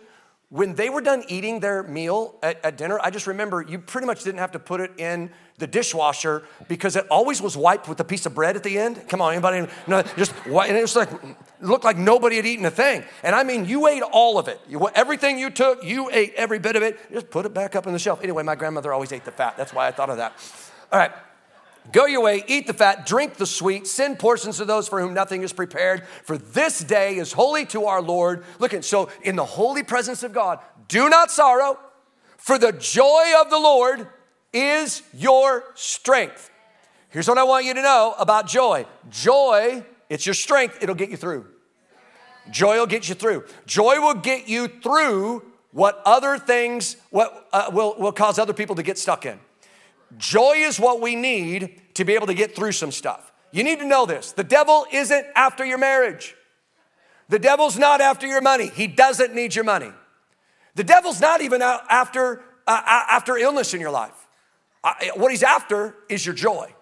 when 0.51 0.75
they 0.75 0.89
were 0.89 1.01
done 1.01 1.25
eating 1.29 1.61
their 1.61 1.83
meal 1.83 2.37
at, 2.43 2.65
at, 2.65 2.77
dinner, 2.77 3.01
I 3.03 3.11
just 3.11 3.27
remember 3.27 3.63
you 3.63 3.79
pretty 3.79 4.07
much 4.07 4.23
didn't 4.23 4.39
have 4.39 4.53
to 4.53 4.59
put 4.59 4.81
it 4.81 4.93
in 4.99 5.31
the 5.59 5.67
dishwasher 5.67 6.45
because 6.69 6.97
it 6.97 7.07
always 7.11 7.41
was 7.41 7.57
wiped 7.57 7.89
with 7.89 7.99
a 8.01 8.05
piece 8.05 8.27
of 8.27 8.35
bread 8.35 8.55
at 8.57 8.63
the 8.63 8.79
end. 8.79 9.09
Come 9.09 9.21
on, 9.21 9.33
anybody? 9.33 9.67
No, 9.87 10.03
just 10.17 10.33
and 10.47 10.77
it 10.77 10.83
was 10.83 10.97
like 10.97 11.09
looked 11.61 11.85
like 11.85 11.97
nobody 11.97 12.37
had 12.37 12.47
eaten 12.47 12.65
a 12.67 12.71
thing. 12.71 13.05
And 13.23 13.35
I 13.35 13.43
mean, 13.43 13.65
you 13.65 13.87
ate 13.87 14.03
all 14.03 14.39
of 14.39 14.49
it. 14.49 14.61
You, 14.69 14.87
everything 14.95 15.39
you 15.39 15.51
took, 15.51 15.83
you 15.83 16.11
ate 16.13 16.35
every 16.35 16.59
bit 16.59 16.77
of 16.77 16.83
it. 16.83 16.99
Just 17.13 17.31
put 17.31 17.47
it 17.47 17.55
back 17.55 17.75
up 17.75 17.87
on 17.87 17.93
the 17.93 17.99
shelf. 17.99 18.23
Anyway, 18.23 18.43
my 18.43 18.55
grandmother 18.55 18.93
always 18.93 19.13
ate 19.13 19.25
the 19.25 19.33
fat. 19.33 19.57
That's 19.57 19.73
why 19.73 19.87
I 19.87 19.91
thought 19.91 20.11
of 20.11 20.19
that. 20.19 20.33
All 20.93 20.99
right. 20.99 21.13
Go 21.93 22.07
your 22.07 22.23
way, 22.23 22.43
eat 22.47 22.67
the 22.67 22.73
fat, 22.73 23.07
drink 23.07 23.35
the 23.35 23.47
sweet, 23.47 23.87
send 23.87 24.19
portions 24.19 24.57
to 24.57 24.65
those 24.65 24.89
for 24.89 25.01
whom 25.01 25.15
nothing 25.15 25.43
is 25.43 25.53
prepared. 25.53 26.07
For 26.25 26.39
this 26.39 26.81
day 26.81 27.17
is 27.17 27.33
holy 27.33 27.67
to 27.67 27.85
our 27.85 28.01
Lord. 28.01 28.45
Look 28.59 28.75
at 28.75 28.85
so 28.85 29.11
in 29.23 29.37
the 29.37 29.45
holy 29.45 29.83
presence 29.83 30.23
of 30.23 30.33
God, 30.33 30.61
do 30.89 31.09
not 31.09 31.31
sorrow, 31.31 31.79
for 32.37 32.59
the 32.59 32.73
joy 32.73 33.33
of 33.41 33.51
the 33.51 33.59
Lord 33.59 34.09
is 34.53 35.03
your 35.13 35.65
strength. 35.75 36.51
Here's 37.11 37.29
what 37.29 37.39
I 37.39 37.45
want 37.45 37.65
you 37.65 37.75
to 37.75 37.83
know 37.83 38.15
about 38.19 38.49
joy 38.49 38.87
joy, 39.11 39.85
it's 40.09 40.27
your 40.27 40.35
strength, 40.35 40.79
it'll 40.83 40.95
get 40.95 41.11
you 41.11 41.17
through. 41.17 41.47
Joy 42.51 42.79
will 42.79 42.87
get 42.87 43.09
you 43.09 43.15
through. 43.15 43.45
Joy 43.67 44.01
will 44.01 44.15
get 44.15 44.49
you 44.49 44.69
through 44.69 45.43
what 45.71 46.03
other 46.05 46.39
things 46.39 46.97
what, 47.11 47.49
uh, 47.53 47.71
will, 47.73 47.95
will 47.99 48.13
cause 48.13 48.39
other 48.39 48.53
people 48.53 48.77
to 48.77 48.83
get 48.83 48.99
stuck 48.99 49.27
in. 49.27 49.39
Joy 50.17 50.55
is 50.57 50.79
what 50.79 51.01
we 51.01 51.17
need 51.17 51.81
to 51.95 52.05
be 52.05 52.15
able 52.15 52.27
to 52.27 52.35
get 52.35 52.55
through 52.55 52.73
some 52.73 52.93
stuff. 52.93 53.33
You 53.53 53.63
need 53.63 53.79
to 53.79 53.87
know 53.87 54.07
this 54.07 54.33
the 54.33 54.45
devil 54.45 54.87
isn't 54.93 55.27
after 55.35 55.65
your 55.65 55.79
marriage, 55.79 56.35
the 57.29 57.39
devil's 57.39 57.79
not 57.79 58.01
after 58.01 58.27
your 58.27 58.41
money. 58.41 58.69
He 58.69 58.87
doesn't 58.87 59.35
need 59.35 59.55
your 59.55 59.65
money. 59.65 59.91
The 60.75 60.85
devil's 60.85 61.21
not 61.21 61.41
even 61.41 61.63
after, 61.63 62.43
uh, 62.67 62.81
after 62.85 63.37
illness 63.37 63.75
in 63.75 63.81
your 63.81 63.93
life. 63.93 64.27
What 65.15 65.31
he's 65.31 65.43
after 65.43 65.95
is 66.09 66.27
your 66.27 66.35
joy. 66.35 66.75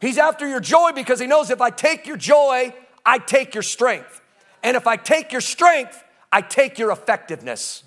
He's 0.00 0.16
after 0.16 0.48
your 0.48 0.60
joy 0.60 0.92
because 0.94 1.18
he 1.18 1.26
knows 1.26 1.50
if 1.50 1.60
I 1.60 1.70
take 1.70 2.06
your 2.06 2.16
joy, 2.16 2.72
I 3.04 3.18
take 3.18 3.54
your 3.54 3.62
strength. 3.62 4.20
And 4.62 4.76
if 4.76 4.86
I 4.86 4.96
take 4.96 5.32
your 5.32 5.40
strength, 5.40 6.02
I 6.32 6.40
take 6.40 6.78
your 6.78 6.90
effectiveness. 6.90 7.84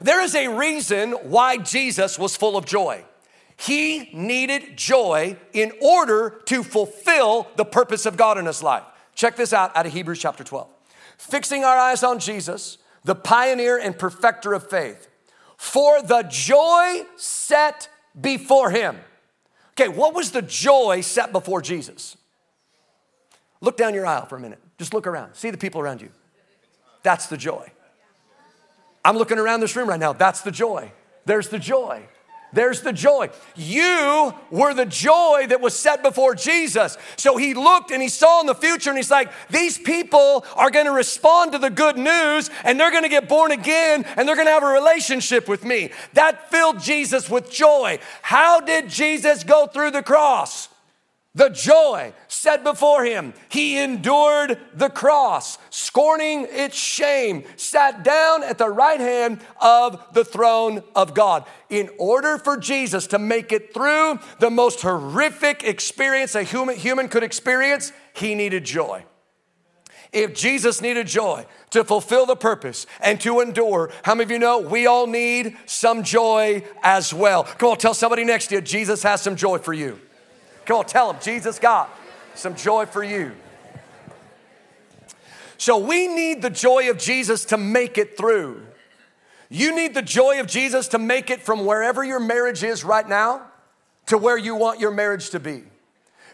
There 0.00 0.22
is 0.22 0.34
a 0.34 0.48
reason 0.48 1.12
why 1.12 1.58
Jesus 1.58 2.18
was 2.18 2.36
full 2.36 2.56
of 2.56 2.64
joy. 2.64 3.04
He 3.56 4.10
needed 4.12 4.76
joy 4.76 5.36
in 5.52 5.72
order 5.82 6.40
to 6.46 6.62
fulfill 6.62 7.48
the 7.56 7.64
purpose 7.64 8.06
of 8.06 8.16
God 8.16 8.38
in 8.38 8.46
his 8.46 8.62
life. 8.62 8.84
Check 9.14 9.34
this 9.34 9.52
out 9.52 9.76
out 9.76 9.86
of 9.86 9.92
Hebrews 9.92 10.20
chapter 10.20 10.44
12. 10.44 10.68
Fixing 11.16 11.64
our 11.64 11.76
eyes 11.76 12.04
on 12.04 12.20
Jesus, 12.20 12.78
the 13.02 13.16
pioneer 13.16 13.76
and 13.76 13.98
perfecter 13.98 14.52
of 14.52 14.70
faith, 14.70 15.08
for 15.56 16.00
the 16.02 16.22
joy 16.30 17.02
set 17.16 17.88
before 18.18 18.70
him. 18.70 18.96
Okay, 19.72 19.88
what 19.88 20.14
was 20.14 20.30
the 20.30 20.42
joy 20.42 21.00
set 21.00 21.32
before 21.32 21.60
Jesus? 21.60 22.16
Look 23.60 23.76
down 23.76 23.94
your 23.94 24.06
aisle 24.06 24.26
for 24.26 24.36
a 24.36 24.40
minute. 24.40 24.60
Just 24.78 24.94
look 24.94 25.08
around. 25.08 25.34
See 25.34 25.50
the 25.50 25.58
people 25.58 25.80
around 25.80 26.00
you. 26.00 26.10
That's 27.02 27.26
the 27.26 27.36
joy. 27.36 27.72
I'm 29.04 29.16
looking 29.16 29.38
around 29.38 29.60
this 29.60 29.76
room 29.76 29.88
right 29.88 30.00
now. 30.00 30.12
That's 30.12 30.42
the 30.42 30.50
joy. 30.50 30.92
There's 31.24 31.48
the 31.48 31.58
joy. 31.58 32.02
There's 32.52 32.80
the 32.80 32.92
joy. 32.92 33.28
You 33.56 34.34
were 34.50 34.72
the 34.72 34.86
joy 34.86 35.46
that 35.48 35.60
was 35.60 35.78
set 35.78 36.02
before 36.02 36.34
Jesus. 36.34 36.96
So 37.16 37.36
he 37.36 37.52
looked 37.52 37.90
and 37.90 38.00
he 38.00 38.08
saw 38.08 38.40
in 38.40 38.46
the 38.46 38.54
future 38.54 38.88
and 38.88 38.96
he's 38.96 39.10
like, 39.10 39.30
these 39.50 39.76
people 39.76 40.46
are 40.54 40.70
going 40.70 40.86
to 40.86 40.92
respond 40.92 41.52
to 41.52 41.58
the 41.58 41.68
good 41.68 41.98
news 41.98 42.48
and 42.64 42.80
they're 42.80 42.90
going 42.90 43.02
to 43.02 43.10
get 43.10 43.28
born 43.28 43.52
again 43.52 44.06
and 44.16 44.26
they're 44.26 44.36
going 44.36 44.46
to 44.46 44.52
have 44.52 44.62
a 44.62 44.66
relationship 44.66 45.46
with 45.46 45.64
me. 45.64 45.90
That 46.14 46.50
filled 46.50 46.80
Jesus 46.80 47.28
with 47.28 47.50
joy. 47.50 47.98
How 48.22 48.60
did 48.60 48.88
Jesus 48.88 49.44
go 49.44 49.66
through 49.66 49.90
the 49.90 50.02
cross? 50.02 50.70
The 51.34 51.50
joy 51.50 52.12
set 52.26 52.64
before 52.64 53.04
him. 53.04 53.32
He 53.48 53.78
endured 53.78 54.58
the 54.74 54.88
cross, 54.90 55.58
scorning 55.70 56.46
its 56.50 56.76
shame, 56.76 57.44
sat 57.56 58.02
down 58.02 58.42
at 58.42 58.58
the 58.58 58.68
right 58.68 58.98
hand 58.98 59.40
of 59.60 60.04
the 60.14 60.24
throne 60.24 60.82
of 60.96 61.14
God. 61.14 61.44
In 61.70 61.90
order 61.98 62.38
for 62.38 62.56
Jesus 62.56 63.06
to 63.08 63.18
make 63.18 63.52
it 63.52 63.72
through 63.72 64.18
the 64.40 64.50
most 64.50 64.80
horrific 64.80 65.62
experience 65.62 66.34
a 66.34 66.42
human, 66.42 66.76
human 66.76 67.08
could 67.08 67.22
experience, 67.22 67.92
he 68.14 68.34
needed 68.34 68.64
joy. 68.64 69.04
If 70.10 70.34
Jesus 70.34 70.80
needed 70.80 71.06
joy 71.06 71.46
to 71.70 71.84
fulfill 71.84 72.24
the 72.24 72.36
purpose 72.36 72.86
and 73.00 73.20
to 73.20 73.40
endure, 73.40 73.92
how 74.02 74.14
many 74.14 74.24
of 74.24 74.30
you 74.30 74.38
know 74.38 74.58
we 74.58 74.86
all 74.86 75.06
need 75.06 75.56
some 75.66 76.02
joy 76.02 76.64
as 76.82 77.12
well? 77.12 77.44
Come 77.44 77.70
on, 77.70 77.76
tell 77.76 77.92
somebody 77.92 78.24
next 78.24 78.46
to 78.48 78.56
you, 78.56 78.60
Jesus 78.62 79.02
has 79.02 79.20
some 79.20 79.36
joy 79.36 79.58
for 79.58 79.74
you. 79.74 80.00
Come 80.68 80.80
on, 80.80 80.84
tell 80.84 81.10
them 81.14 81.22
Jesus 81.22 81.58
got 81.58 81.88
some 82.34 82.54
joy 82.54 82.84
for 82.84 83.02
you. 83.02 83.32
So 85.56 85.78
we 85.78 86.06
need 86.06 86.42
the 86.42 86.50
joy 86.50 86.90
of 86.90 86.98
Jesus 86.98 87.46
to 87.46 87.56
make 87.56 87.96
it 87.96 88.18
through. 88.18 88.66
You 89.48 89.74
need 89.74 89.94
the 89.94 90.02
joy 90.02 90.40
of 90.40 90.46
Jesus 90.46 90.88
to 90.88 90.98
make 90.98 91.30
it 91.30 91.40
from 91.40 91.64
wherever 91.64 92.04
your 92.04 92.20
marriage 92.20 92.62
is 92.62 92.84
right 92.84 93.08
now 93.08 93.46
to 94.08 94.18
where 94.18 94.36
you 94.36 94.56
want 94.56 94.78
your 94.78 94.90
marriage 94.90 95.30
to 95.30 95.40
be. 95.40 95.62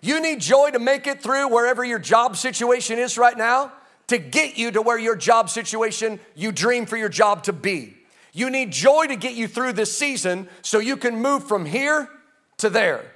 You 0.03 0.21
need 0.21 0.41
joy 0.41 0.73
to 0.73 0.81
make 0.81 1.07
it 1.07 1.23
through 1.23 1.47
wherever 1.49 1.85
your 1.85 2.01
job 2.01 2.37
situation 2.37 2.99
is 2.99 3.17
right 3.17 3.39
now 3.39 3.73
to 4.09 4.19
get 4.19 4.59
you 4.59 4.73
to 4.73 4.83
where 4.83 4.99
your 4.99 5.15
job 5.15 5.49
situation 5.49 6.19
you 6.35 6.51
dream 6.51 6.87
for 6.87 6.97
your 6.97 7.09
job 7.09 7.45
to 7.45 7.53
be. 7.53 7.95
You 8.33 8.51
need 8.51 8.73
joy 8.73 9.07
to 9.07 9.15
get 9.15 9.35
you 9.35 9.47
through 9.47 9.75
this 9.75 9.97
season 9.97 10.49
so 10.63 10.81
you 10.81 10.97
can 10.97 11.23
move 11.23 11.47
from 11.47 11.67
here 11.67 12.11
to 12.57 12.69
there. 12.69 13.14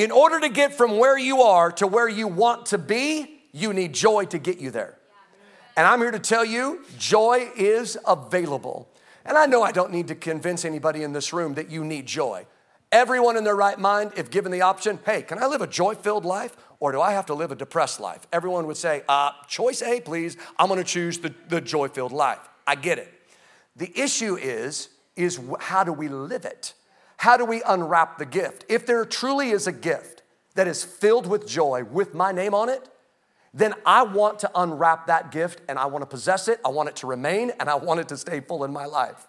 In 0.00 0.10
order 0.10 0.40
to 0.40 0.48
get 0.48 0.72
from 0.72 0.96
where 0.96 1.18
you 1.18 1.42
are 1.42 1.70
to 1.72 1.86
where 1.86 2.08
you 2.08 2.26
want 2.26 2.64
to 2.66 2.78
be, 2.78 3.42
you 3.52 3.74
need 3.74 3.92
joy 3.92 4.24
to 4.24 4.38
get 4.38 4.58
you 4.58 4.70
there. 4.70 4.96
And 5.76 5.86
I'm 5.86 5.98
here 5.98 6.10
to 6.10 6.18
tell 6.18 6.42
you, 6.42 6.86
joy 6.96 7.50
is 7.54 7.98
available. 8.06 8.88
And 9.26 9.36
I 9.36 9.44
know 9.44 9.62
I 9.62 9.72
don't 9.72 9.92
need 9.92 10.08
to 10.08 10.14
convince 10.14 10.64
anybody 10.64 11.02
in 11.02 11.12
this 11.12 11.34
room 11.34 11.52
that 11.52 11.70
you 11.70 11.84
need 11.84 12.06
joy. 12.06 12.46
Everyone 12.90 13.36
in 13.36 13.44
their 13.44 13.54
right 13.54 13.78
mind, 13.78 14.12
if 14.16 14.30
given 14.30 14.50
the 14.50 14.62
option, 14.62 14.98
hey, 15.04 15.20
can 15.20 15.38
I 15.38 15.44
live 15.44 15.60
a 15.60 15.66
joy 15.66 15.96
filled 15.96 16.24
life 16.24 16.56
or 16.78 16.92
do 16.92 17.00
I 17.02 17.12
have 17.12 17.26
to 17.26 17.34
live 17.34 17.52
a 17.52 17.54
depressed 17.54 18.00
life? 18.00 18.26
Everyone 18.32 18.66
would 18.68 18.78
say, 18.78 19.02
uh, 19.06 19.32
choice 19.48 19.82
A, 19.82 20.00
please. 20.00 20.38
I'm 20.58 20.70
gonna 20.70 20.82
choose 20.82 21.18
the, 21.18 21.34
the 21.50 21.60
joy 21.60 21.88
filled 21.88 22.12
life. 22.12 22.40
I 22.66 22.74
get 22.74 22.96
it. 22.96 23.12
The 23.76 23.92
issue 24.00 24.36
is, 24.36 24.88
is 25.14 25.38
how 25.58 25.84
do 25.84 25.92
we 25.92 26.08
live 26.08 26.46
it? 26.46 26.72
How 27.20 27.36
do 27.36 27.44
we 27.44 27.62
unwrap 27.64 28.16
the 28.16 28.24
gift? 28.24 28.64
If 28.70 28.86
there 28.86 29.04
truly 29.04 29.50
is 29.50 29.66
a 29.66 29.72
gift 29.72 30.22
that 30.54 30.66
is 30.66 30.82
filled 30.82 31.26
with 31.26 31.46
joy 31.46 31.84
with 31.84 32.14
my 32.14 32.32
name 32.32 32.54
on 32.54 32.70
it, 32.70 32.88
then 33.52 33.74
I 33.84 34.04
want 34.04 34.38
to 34.38 34.50
unwrap 34.54 35.08
that 35.08 35.30
gift 35.30 35.60
and 35.68 35.78
I 35.78 35.84
want 35.84 36.00
to 36.00 36.06
possess 36.06 36.48
it. 36.48 36.62
I 36.64 36.70
want 36.70 36.88
it 36.88 36.96
to 36.96 37.06
remain 37.06 37.52
and 37.60 37.68
I 37.68 37.74
want 37.74 38.00
it 38.00 38.08
to 38.08 38.16
stay 38.16 38.40
full 38.40 38.64
in 38.64 38.72
my 38.72 38.86
life. 38.86 39.28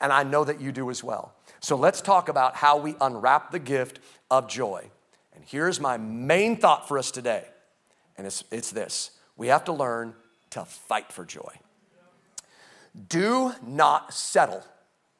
And 0.00 0.12
I 0.12 0.22
know 0.22 0.44
that 0.44 0.60
you 0.60 0.70
do 0.70 0.88
as 0.88 1.02
well. 1.02 1.34
So 1.58 1.74
let's 1.74 2.00
talk 2.00 2.28
about 2.28 2.54
how 2.54 2.76
we 2.76 2.94
unwrap 3.00 3.50
the 3.50 3.58
gift 3.58 3.98
of 4.30 4.46
joy. 4.46 4.88
And 5.34 5.42
here's 5.44 5.80
my 5.80 5.96
main 5.96 6.56
thought 6.56 6.86
for 6.86 6.96
us 6.96 7.10
today, 7.10 7.44
and 8.16 8.24
it's, 8.24 8.44
it's 8.52 8.70
this 8.70 9.10
we 9.36 9.48
have 9.48 9.64
to 9.64 9.72
learn 9.72 10.14
to 10.50 10.64
fight 10.64 11.10
for 11.10 11.24
joy. 11.24 11.58
Do 13.08 13.52
not 13.66 14.14
settle 14.14 14.64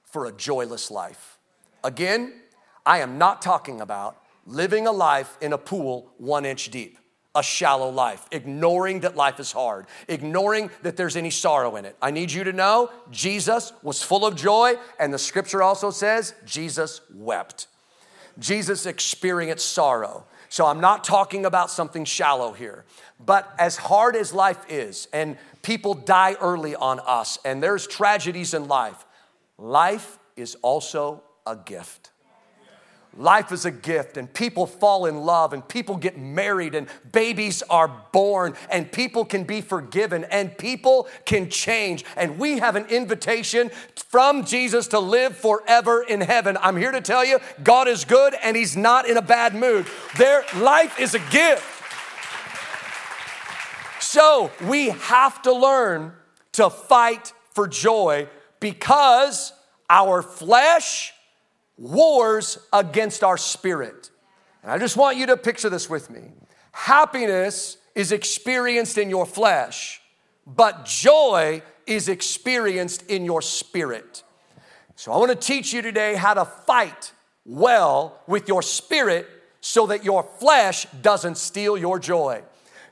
for 0.04 0.26
a 0.26 0.30
joyless 0.30 0.88
life. 0.88 1.31
Again, 1.84 2.32
I 2.86 2.98
am 2.98 3.18
not 3.18 3.42
talking 3.42 3.80
about 3.80 4.16
living 4.46 4.86
a 4.86 4.92
life 4.92 5.36
in 5.40 5.52
a 5.52 5.58
pool 5.58 6.12
one 6.18 6.44
inch 6.44 6.70
deep, 6.70 6.98
a 7.34 7.42
shallow 7.42 7.90
life, 7.90 8.26
ignoring 8.30 9.00
that 9.00 9.16
life 9.16 9.40
is 9.40 9.52
hard, 9.52 9.86
ignoring 10.08 10.70
that 10.82 10.96
there's 10.96 11.16
any 11.16 11.30
sorrow 11.30 11.76
in 11.76 11.84
it. 11.84 11.96
I 12.02 12.10
need 12.10 12.30
you 12.32 12.44
to 12.44 12.52
know 12.52 12.90
Jesus 13.10 13.72
was 13.82 14.02
full 14.02 14.26
of 14.26 14.36
joy, 14.36 14.74
and 14.98 15.12
the 15.12 15.18
scripture 15.18 15.62
also 15.62 15.90
says 15.90 16.34
Jesus 16.44 17.00
wept. 17.14 17.68
Jesus 18.38 18.86
experienced 18.86 19.72
sorrow. 19.72 20.24
So 20.48 20.66
I'm 20.66 20.80
not 20.80 21.04
talking 21.04 21.46
about 21.46 21.70
something 21.70 22.04
shallow 22.04 22.52
here. 22.52 22.84
But 23.24 23.52
as 23.58 23.76
hard 23.76 24.16
as 24.16 24.34
life 24.34 24.64
is, 24.68 25.08
and 25.12 25.38
people 25.62 25.94
die 25.94 26.36
early 26.40 26.74
on 26.74 27.00
us, 27.00 27.38
and 27.44 27.62
there's 27.62 27.86
tragedies 27.86 28.52
in 28.52 28.68
life, 28.68 29.06
life 29.56 30.18
is 30.36 30.56
also 30.56 31.22
a 31.46 31.56
gift. 31.56 32.12
Life 33.14 33.52
is 33.52 33.66
a 33.66 33.70
gift, 33.70 34.16
and 34.16 34.32
people 34.32 34.66
fall 34.66 35.04
in 35.04 35.18
love, 35.18 35.52
and 35.52 35.66
people 35.68 35.96
get 35.96 36.16
married, 36.16 36.74
and 36.74 36.86
babies 37.12 37.62
are 37.68 37.88
born, 38.10 38.54
and 38.70 38.90
people 38.90 39.26
can 39.26 39.44
be 39.44 39.60
forgiven, 39.60 40.24
and 40.24 40.56
people 40.56 41.06
can 41.26 41.50
change. 41.50 42.06
And 42.16 42.38
we 42.38 42.60
have 42.60 42.74
an 42.74 42.86
invitation 42.86 43.70
from 43.96 44.46
Jesus 44.46 44.88
to 44.88 44.98
live 44.98 45.36
forever 45.36 46.02
in 46.02 46.22
heaven. 46.22 46.56
I'm 46.58 46.78
here 46.78 46.90
to 46.90 47.02
tell 47.02 47.22
you, 47.22 47.38
God 47.62 47.86
is 47.86 48.06
good, 48.06 48.34
and 48.42 48.56
He's 48.56 48.78
not 48.78 49.06
in 49.06 49.18
a 49.18 49.22
bad 49.22 49.54
mood. 49.54 49.86
Their 50.16 50.44
life 50.56 50.98
is 50.98 51.14
a 51.14 51.20
gift. 51.30 51.64
So 54.00 54.50
we 54.66 54.88
have 54.88 55.42
to 55.42 55.52
learn 55.52 56.12
to 56.52 56.70
fight 56.70 57.34
for 57.50 57.68
joy 57.68 58.28
because 58.58 59.52
our 59.90 60.22
flesh 60.22 61.12
wars 61.82 62.58
against 62.72 63.24
our 63.24 63.36
spirit. 63.36 64.10
And 64.62 64.70
I 64.70 64.78
just 64.78 64.96
want 64.96 65.16
you 65.16 65.26
to 65.26 65.36
picture 65.36 65.68
this 65.68 65.90
with 65.90 66.08
me. 66.08 66.22
Happiness 66.70 67.76
is 67.94 68.12
experienced 68.12 68.96
in 68.96 69.10
your 69.10 69.26
flesh, 69.26 70.00
but 70.46 70.84
joy 70.84 71.60
is 71.86 72.08
experienced 72.08 73.04
in 73.10 73.24
your 73.24 73.42
spirit. 73.42 74.22
So 74.94 75.12
I 75.12 75.16
want 75.18 75.30
to 75.30 75.36
teach 75.36 75.72
you 75.72 75.82
today 75.82 76.14
how 76.14 76.34
to 76.34 76.44
fight 76.44 77.12
well 77.44 78.20
with 78.28 78.46
your 78.46 78.62
spirit 78.62 79.26
so 79.60 79.86
that 79.88 80.04
your 80.04 80.22
flesh 80.22 80.86
doesn't 81.02 81.36
steal 81.36 81.76
your 81.76 81.98
joy. 81.98 82.42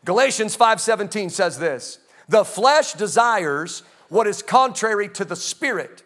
Galatians 0.05 0.57
5:17 0.57 1.31
says 1.31 1.59
this, 1.59 1.99
"The 2.29 2.45
flesh 2.45 2.95
desires 2.95 3.85
what 4.09 4.27
is 4.27 4.43
contrary 4.43 5.09
to 5.11 5.25
the 5.25 5.37
spirit, 5.37 6.03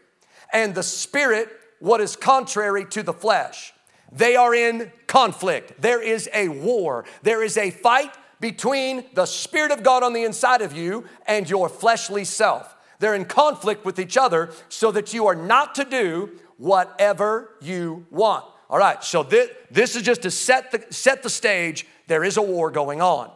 and 0.52 0.74
the 0.74 0.82
spirit 0.82 1.48
what 1.84 2.00
is 2.00 2.16
contrary 2.16 2.86
to 2.86 3.02
the 3.02 3.12
flesh. 3.12 3.74
They 4.10 4.36
are 4.36 4.54
in 4.54 4.90
conflict. 5.06 5.82
There 5.82 6.00
is 6.02 6.30
a 6.32 6.48
war. 6.48 7.04
There 7.22 7.42
is 7.42 7.58
a 7.58 7.70
fight 7.70 8.10
between 8.40 9.04
the 9.12 9.26
Spirit 9.26 9.70
of 9.70 9.82
God 9.82 10.02
on 10.02 10.14
the 10.14 10.24
inside 10.24 10.62
of 10.62 10.74
you 10.74 11.04
and 11.26 11.48
your 11.48 11.68
fleshly 11.68 12.24
self. 12.24 12.74
They're 13.00 13.14
in 13.14 13.26
conflict 13.26 13.84
with 13.84 13.98
each 13.98 14.16
other 14.16 14.50
so 14.70 14.92
that 14.92 15.12
you 15.12 15.26
are 15.26 15.34
not 15.34 15.74
to 15.74 15.84
do 15.84 16.30
whatever 16.56 17.50
you 17.60 18.06
want. 18.10 18.46
All 18.70 18.78
right, 18.78 19.04
so 19.04 19.22
this, 19.22 19.50
this 19.70 19.94
is 19.94 20.02
just 20.02 20.22
to 20.22 20.30
set 20.30 20.72
the, 20.72 20.86
set 20.88 21.22
the 21.22 21.28
stage. 21.28 21.86
There 22.06 22.24
is 22.24 22.38
a 22.38 22.42
war 22.42 22.70
going 22.70 23.02
on. 23.02 23.30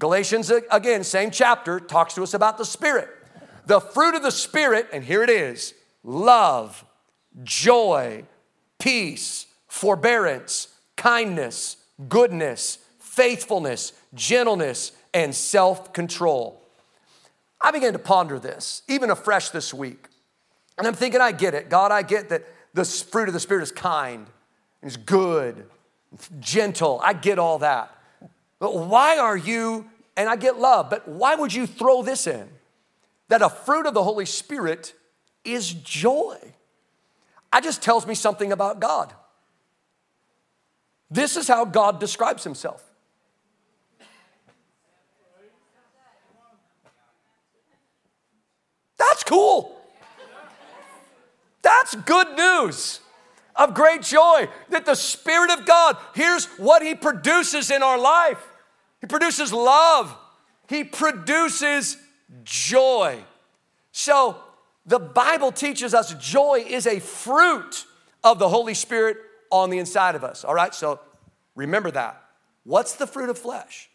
Galatians, 0.00 0.50
again, 0.50 1.04
same 1.04 1.30
chapter, 1.30 1.78
talks 1.78 2.14
to 2.14 2.24
us 2.24 2.34
about 2.34 2.58
the 2.58 2.64
Spirit. 2.64 3.08
The 3.66 3.80
fruit 3.80 4.16
of 4.16 4.22
the 4.22 4.32
Spirit, 4.32 4.88
and 4.92 5.04
here 5.04 5.22
it 5.22 5.30
is 5.30 5.74
love, 6.02 6.83
joy, 7.42 8.24
peace, 8.78 9.46
forbearance, 9.66 10.68
kindness, 10.96 11.76
goodness, 12.08 12.78
faithfulness, 12.98 13.92
gentleness, 14.14 14.92
and 15.12 15.34
self 15.34 15.92
control. 15.92 16.60
I 17.60 17.70
began 17.70 17.92
to 17.94 17.98
ponder 17.98 18.38
this, 18.38 18.82
even 18.88 19.10
afresh 19.10 19.50
this 19.50 19.72
week. 19.72 20.08
And 20.76 20.86
I'm 20.86 20.94
thinking, 20.94 21.20
I 21.20 21.32
get 21.32 21.54
it. 21.54 21.70
God, 21.70 21.92
I 21.92 22.02
get 22.02 22.28
that 22.28 22.44
the 22.74 22.84
fruit 22.84 23.28
of 23.28 23.34
the 23.34 23.40
Spirit 23.40 23.62
is 23.62 23.72
kind, 23.72 24.26
is 24.82 24.96
good, 24.96 25.66
gentle. 26.40 27.00
I 27.02 27.12
get 27.12 27.38
all 27.38 27.60
that. 27.60 27.96
But 28.58 28.76
why 28.76 29.18
are 29.18 29.36
you, 29.36 29.88
and 30.16 30.28
I 30.28 30.36
get 30.36 30.58
love, 30.58 30.90
but 30.90 31.06
why 31.08 31.34
would 31.34 31.54
you 31.54 31.66
throw 31.66 32.02
this 32.02 32.26
in? 32.26 32.48
That 33.28 33.42
a 33.42 33.48
fruit 33.48 33.86
of 33.86 33.94
the 33.94 34.02
Holy 34.02 34.26
Spirit 34.26 34.94
is 35.44 35.72
joy. 35.72 36.36
That 37.54 37.62
just 37.62 37.82
tells 37.82 38.04
me 38.04 38.16
something 38.16 38.50
about 38.50 38.80
God. 38.80 39.12
This 41.08 41.36
is 41.36 41.46
how 41.46 41.64
God 41.64 42.00
describes 42.00 42.42
himself. 42.42 42.82
That's 48.98 49.22
cool. 49.22 49.80
That's 51.62 51.94
good 51.94 52.36
news 52.36 52.98
of 53.54 53.72
great 53.72 54.02
joy 54.02 54.48
that 54.70 54.84
the 54.84 54.96
Spirit 54.96 55.52
of 55.52 55.64
God, 55.64 55.96
here's 56.16 56.46
what 56.56 56.82
He 56.82 56.96
produces 56.96 57.70
in 57.70 57.84
our 57.84 57.98
life 57.98 58.44
He 59.00 59.06
produces 59.06 59.52
love, 59.52 60.12
He 60.68 60.82
produces 60.82 61.98
joy. 62.42 63.22
So, 63.92 64.43
the 64.86 64.98
Bible 64.98 65.52
teaches 65.52 65.94
us 65.94 66.14
joy 66.14 66.64
is 66.66 66.86
a 66.86 67.00
fruit 67.00 67.86
of 68.22 68.38
the 68.38 68.48
Holy 68.48 68.74
Spirit 68.74 69.16
on 69.50 69.70
the 69.70 69.78
inside 69.78 70.14
of 70.14 70.24
us. 70.24 70.44
All 70.44 70.54
right, 70.54 70.74
so 70.74 71.00
remember 71.54 71.90
that. 71.90 72.22
What's 72.64 72.94
the 72.94 73.06
fruit 73.06 73.30
of 73.30 73.38
flesh? 73.38 73.90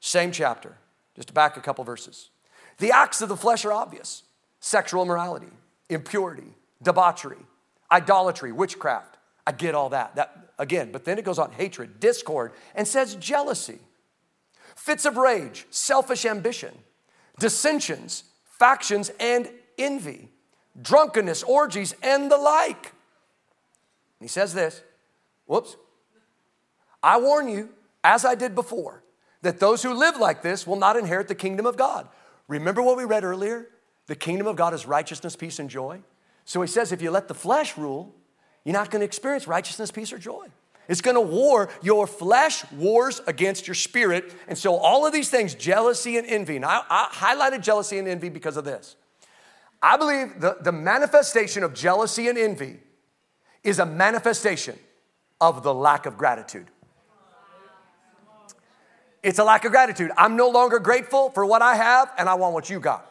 Same 0.00 0.32
chapter, 0.32 0.76
just 1.14 1.32
back 1.34 1.56
a 1.56 1.60
couple 1.60 1.84
verses. 1.84 2.30
The 2.78 2.92
acts 2.92 3.20
of 3.20 3.28
the 3.28 3.36
flesh 3.36 3.64
are 3.64 3.72
obvious 3.72 4.24
sexual 4.60 5.02
immorality, 5.02 5.50
impurity, 5.88 6.54
debauchery, 6.82 7.44
idolatry, 7.90 8.52
witchcraft. 8.52 9.18
I 9.46 9.52
get 9.52 9.74
all 9.74 9.90
that. 9.90 10.16
That 10.16 10.54
again, 10.58 10.92
but 10.92 11.04
then 11.04 11.18
it 11.18 11.24
goes 11.24 11.38
on 11.38 11.52
hatred, 11.52 12.00
discord, 12.00 12.52
and 12.74 12.86
says 12.86 13.16
jealousy, 13.16 13.78
fits 14.76 15.04
of 15.04 15.16
rage, 15.16 15.66
selfish 15.70 16.24
ambition, 16.24 16.72
dissensions, 17.38 18.24
factions, 18.58 19.10
and 19.18 19.50
envy, 19.78 20.30
drunkenness, 20.80 21.42
orgies, 21.42 21.94
and 22.02 22.30
the 22.30 22.36
like. 22.36 22.92
He 24.20 24.28
says 24.28 24.54
this 24.54 24.82
whoops. 25.46 25.76
I 27.02 27.18
warn 27.18 27.48
you, 27.48 27.70
as 28.04 28.24
I 28.24 28.34
did 28.34 28.54
before, 28.54 29.02
that 29.42 29.58
those 29.58 29.82
who 29.82 29.92
live 29.92 30.16
like 30.16 30.42
this 30.42 30.66
will 30.66 30.76
not 30.76 30.96
inherit 30.96 31.26
the 31.26 31.34
kingdom 31.34 31.66
of 31.66 31.76
God. 31.76 32.08
Remember 32.46 32.80
what 32.80 32.96
we 32.96 33.04
read 33.04 33.24
earlier? 33.24 33.68
The 34.06 34.14
kingdom 34.14 34.46
of 34.46 34.56
God 34.56 34.72
is 34.72 34.86
righteousness, 34.86 35.34
peace, 35.34 35.58
and 35.58 35.68
joy. 35.68 36.00
So 36.44 36.60
he 36.60 36.68
says 36.68 36.92
if 36.92 37.02
you 37.02 37.10
let 37.10 37.28
the 37.28 37.34
flesh 37.34 37.76
rule, 37.76 38.14
you're 38.64 38.72
not 38.72 38.90
going 38.90 39.00
to 39.00 39.06
experience 39.06 39.46
righteousness, 39.46 39.90
peace, 39.90 40.12
or 40.12 40.18
joy. 40.18 40.46
It's 40.88 41.00
going 41.00 41.14
to 41.14 41.20
war. 41.20 41.70
Your 41.82 42.06
flesh 42.06 42.70
wars 42.72 43.20
against 43.26 43.66
your 43.66 43.74
spirit. 43.74 44.34
And 44.48 44.58
so, 44.58 44.76
all 44.76 45.06
of 45.06 45.12
these 45.12 45.30
things, 45.30 45.54
jealousy 45.54 46.16
and 46.16 46.26
envy. 46.26 46.56
And 46.56 46.64
I, 46.64 46.82
I 46.88 47.08
highlighted 47.12 47.62
jealousy 47.62 47.98
and 47.98 48.08
envy 48.08 48.28
because 48.28 48.56
of 48.56 48.64
this. 48.64 48.96
I 49.82 49.96
believe 49.96 50.40
the, 50.40 50.58
the 50.60 50.72
manifestation 50.72 51.64
of 51.64 51.74
jealousy 51.74 52.28
and 52.28 52.38
envy 52.38 52.78
is 53.64 53.78
a 53.78 53.86
manifestation 53.86 54.78
of 55.40 55.62
the 55.62 55.74
lack 55.74 56.06
of 56.06 56.16
gratitude. 56.16 56.68
It's 59.22 59.38
a 59.38 59.44
lack 59.44 59.64
of 59.64 59.72
gratitude. 59.72 60.10
I'm 60.16 60.36
no 60.36 60.48
longer 60.48 60.78
grateful 60.78 61.30
for 61.30 61.46
what 61.46 61.62
I 61.62 61.76
have, 61.76 62.10
and 62.18 62.28
I 62.28 62.34
want 62.34 62.54
what 62.54 62.70
you 62.70 62.80
got. 62.80 63.08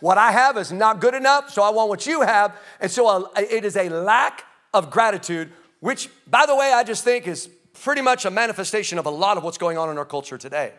What 0.00 0.18
I 0.18 0.30
have 0.30 0.58
is 0.58 0.72
not 0.72 1.00
good 1.00 1.14
enough, 1.14 1.50
so 1.50 1.62
I 1.62 1.70
want 1.70 1.88
what 1.88 2.06
you 2.06 2.20
have. 2.20 2.54
And 2.80 2.90
so 2.90 3.30
it 3.36 3.64
is 3.64 3.76
a 3.76 3.88
lack 3.88 4.44
of 4.74 4.90
gratitude, 4.90 5.52
which, 5.80 6.10
by 6.26 6.44
the 6.44 6.54
way, 6.54 6.72
I 6.72 6.84
just 6.84 7.02
think 7.02 7.26
is 7.26 7.48
pretty 7.82 8.02
much 8.02 8.26
a 8.26 8.30
manifestation 8.30 8.98
of 8.98 9.06
a 9.06 9.10
lot 9.10 9.38
of 9.38 9.44
what's 9.44 9.58
going 9.58 9.78
on 9.78 9.88
in 9.90 9.96
our 9.96 10.04
culture 10.04 10.36
today. 10.36 10.72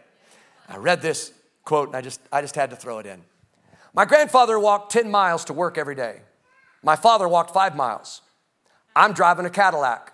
I 0.70 0.78
read 0.78 1.02
this 1.02 1.34
quote 1.64 1.90
and 1.90 1.96
I 1.96 2.02
just, 2.02 2.20
I 2.32 2.42
just 2.42 2.56
had 2.56 2.70
to 2.70 2.76
throw 2.76 3.00
it 3.00 3.06
in. 3.08 3.24
My 3.98 4.06
grandfather 4.06 4.60
walked 4.60 4.92
10 4.92 5.10
miles 5.10 5.44
to 5.46 5.54
work 5.54 5.76
every 5.76 5.96
day. 5.96 6.22
My 6.84 6.96
father 6.96 7.28
walked 7.28 7.52
five 7.52 7.76
miles. 7.76 8.22
I'm 8.96 9.12
driving 9.12 9.48
a 9.48 9.50
Cadillac. 9.50 10.14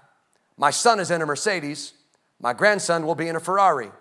My 0.56 0.72
son 0.72 1.02
is 1.02 1.12
in 1.12 1.22
a 1.22 1.26
Mercedes. 1.26 1.92
My 2.40 2.54
grandson 2.54 3.06
will 3.06 3.14
be 3.14 3.28
in 3.28 3.36
a 3.36 3.42
Ferrari. 3.42 3.92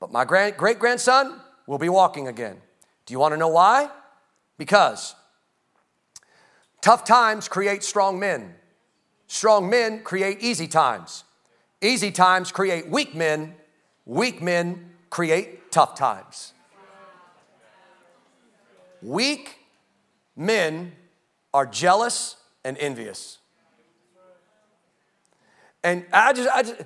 But 0.00 0.10
my 0.10 0.24
great 0.24 0.56
grandson 0.56 1.38
will 1.66 1.76
be 1.76 1.90
walking 1.90 2.28
again. 2.28 2.62
Do 3.04 3.12
you 3.12 3.18
want 3.18 3.32
to 3.32 3.36
know 3.36 3.48
why? 3.48 3.90
Because 4.56 5.14
tough 6.80 7.04
times 7.04 7.46
create 7.46 7.84
strong 7.84 8.18
men. 8.18 8.54
Strong 9.26 9.68
men 9.68 10.02
create 10.02 10.38
easy 10.40 10.66
times. 10.66 11.24
Easy 11.82 12.10
times 12.10 12.52
create 12.52 12.88
weak 12.88 13.14
men. 13.14 13.54
Weak 14.06 14.40
men 14.40 14.92
create 15.10 15.70
tough 15.70 15.94
times. 15.94 16.54
Weak 19.02 19.58
men 20.36 20.92
are 21.52 21.66
jealous 21.66 22.36
and 22.64 22.76
envious. 22.78 23.38
And 25.82 26.04
I 26.12 26.32
just, 26.32 26.48
I 26.54 26.62
just 26.62 26.82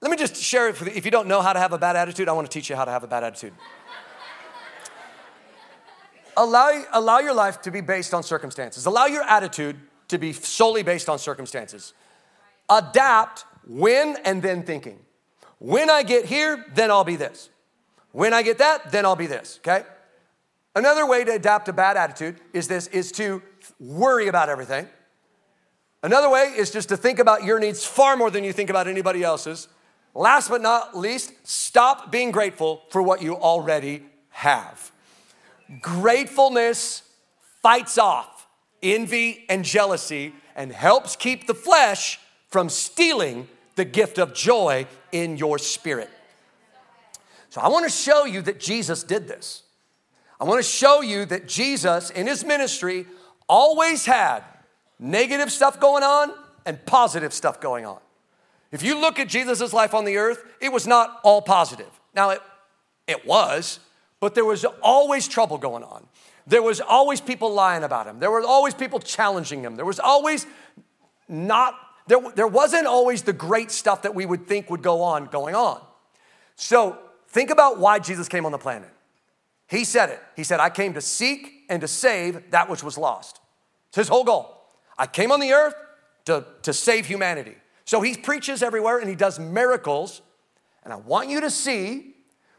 let 0.00 0.10
me 0.10 0.16
just 0.16 0.36
share 0.36 0.68
it. 0.68 0.80
If 0.82 1.04
you 1.04 1.10
don't 1.10 1.28
know 1.28 1.40
how 1.40 1.52
to 1.52 1.58
have 1.58 1.72
a 1.72 1.78
bad 1.78 1.96
attitude, 1.96 2.28
I 2.28 2.32
want 2.32 2.50
to 2.50 2.52
teach 2.52 2.68
you 2.68 2.76
how 2.76 2.84
to 2.84 2.90
have 2.90 3.04
a 3.04 3.06
bad 3.06 3.24
attitude. 3.24 3.52
allow, 6.36 6.82
allow 6.92 7.18
your 7.20 7.34
life 7.34 7.62
to 7.62 7.70
be 7.70 7.80
based 7.80 8.12
on 8.12 8.22
circumstances. 8.22 8.86
Allow 8.86 9.06
your 9.06 9.22
attitude 9.22 9.76
to 10.08 10.18
be 10.18 10.32
solely 10.32 10.82
based 10.82 11.08
on 11.08 11.18
circumstances. 11.18 11.94
Adapt 12.68 13.44
when 13.66 14.16
and 14.24 14.42
then 14.42 14.62
thinking. 14.64 14.98
When 15.58 15.88
I 15.88 16.02
get 16.02 16.24
here, 16.24 16.64
then 16.74 16.90
I'll 16.90 17.04
be 17.04 17.16
this. 17.16 17.48
When 18.10 18.34
I 18.34 18.42
get 18.42 18.58
that, 18.58 18.90
then 18.90 19.04
I'll 19.04 19.16
be 19.16 19.28
this, 19.28 19.60
okay? 19.60 19.84
Another 20.74 21.06
way 21.06 21.24
to 21.24 21.32
adapt 21.32 21.68
a 21.68 21.72
bad 21.72 21.96
attitude 21.96 22.40
is 22.52 22.68
this 22.68 22.86
is 22.88 23.12
to 23.12 23.42
worry 23.78 24.28
about 24.28 24.48
everything. 24.48 24.88
Another 26.02 26.30
way 26.30 26.52
is 26.56 26.70
just 26.70 26.88
to 26.88 26.96
think 26.96 27.18
about 27.18 27.44
your 27.44 27.60
needs 27.60 27.84
far 27.84 28.16
more 28.16 28.30
than 28.30 28.42
you 28.42 28.52
think 28.52 28.70
about 28.70 28.88
anybody 28.88 29.22
else's. 29.22 29.68
Last 30.14 30.48
but 30.48 30.60
not 30.60 30.96
least, 30.96 31.32
stop 31.44 32.10
being 32.10 32.32
grateful 32.32 32.82
for 32.90 33.02
what 33.02 33.22
you 33.22 33.36
already 33.36 34.02
have. 34.30 34.90
Gratefulness 35.80 37.02
fights 37.62 37.98
off 37.98 38.32
envy 38.82 39.44
and 39.48 39.64
jealousy 39.64 40.34
and 40.56 40.72
helps 40.72 41.16
keep 41.16 41.46
the 41.46 41.54
flesh 41.54 42.18
from 42.48 42.68
stealing 42.68 43.48
the 43.76 43.84
gift 43.84 44.18
of 44.18 44.34
joy 44.34 44.86
in 45.12 45.36
your 45.36 45.58
spirit. 45.58 46.10
So 47.48 47.60
I 47.60 47.68
want 47.68 47.84
to 47.84 47.90
show 47.90 48.24
you 48.24 48.42
that 48.42 48.60
Jesus 48.60 49.02
did 49.02 49.28
this. 49.28 49.62
I 50.42 50.44
want 50.44 50.58
to 50.58 50.68
show 50.68 51.02
you 51.02 51.24
that 51.26 51.46
Jesus 51.46 52.10
in 52.10 52.26
his 52.26 52.44
ministry 52.44 53.06
always 53.48 54.04
had 54.04 54.42
negative 54.98 55.52
stuff 55.52 55.78
going 55.78 56.02
on 56.02 56.32
and 56.66 56.84
positive 56.84 57.32
stuff 57.32 57.60
going 57.60 57.86
on. 57.86 58.00
If 58.72 58.82
you 58.82 59.00
look 59.00 59.20
at 59.20 59.28
Jesus' 59.28 59.72
life 59.72 59.94
on 59.94 60.04
the 60.04 60.16
earth, 60.16 60.44
it 60.60 60.72
was 60.72 60.84
not 60.84 61.20
all 61.22 61.42
positive. 61.42 61.86
Now, 62.12 62.30
it, 62.30 62.42
it 63.06 63.24
was, 63.24 63.78
but 64.18 64.34
there 64.34 64.44
was 64.44 64.64
always 64.82 65.28
trouble 65.28 65.58
going 65.58 65.84
on. 65.84 66.08
There 66.48 66.60
was 66.60 66.80
always 66.80 67.20
people 67.20 67.54
lying 67.54 67.84
about 67.84 68.08
him. 68.08 68.18
There 68.18 68.32
were 68.32 68.42
always 68.42 68.74
people 68.74 68.98
challenging 68.98 69.62
him. 69.62 69.76
There 69.76 69.86
was 69.86 70.00
always 70.00 70.48
not, 71.28 71.78
there, 72.08 72.18
there 72.34 72.48
wasn't 72.48 72.88
always 72.88 73.22
the 73.22 73.32
great 73.32 73.70
stuff 73.70 74.02
that 74.02 74.16
we 74.16 74.26
would 74.26 74.48
think 74.48 74.70
would 74.70 74.82
go 74.82 75.02
on 75.02 75.26
going 75.26 75.54
on. 75.54 75.80
So 76.56 76.98
think 77.28 77.50
about 77.50 77.78
why 77.78 78.00
Jesus 78.00 78.28
came 78.28 78.44
on 78.44 78.50
the 78.50 78.58
planet. 78.58 78.90
He 79.72 79.84
said 79.84 80.10
it. 80.10 80.20
He 80.36 80.44
said, 80.44 80.60
I 80.60 80.68
came 80.68 80.92
to 80.92 81.00
seek 81.00 81.64
and 81.70 81.80
to 81.80 81.88
save 81.88 82.50
that 82.50 82.68
which 82.68 82.84
was 82.84 82.98
lost. 82.98 83.40
It's 83.88 83.96
his 83.96 84.08
whole 84.08 84.22
goal. 84.22 84.54
I 84.98 85.06
came 85.06 85.32
on 85.32 85.40
the 85.40 85.54
earth 85.54 85.74
to, 86.26 86.44
to 86.60 86.74
save 86.74 87.06
humanity. 87.06 87.54
So 87.86 88.02
he 88.02 88.14
preaches 88.14 88.62
everywhere 88.62 88.98
and 88.98 89.08
he 89.08 89.14
does 89.14 89.38
miracles. 89.38 90.20
And 90.84 90.92
I 90.92 90.96
want 90.96 91.30
you 91.30 91.40
to 91.40 91.48
see 91.48 92.16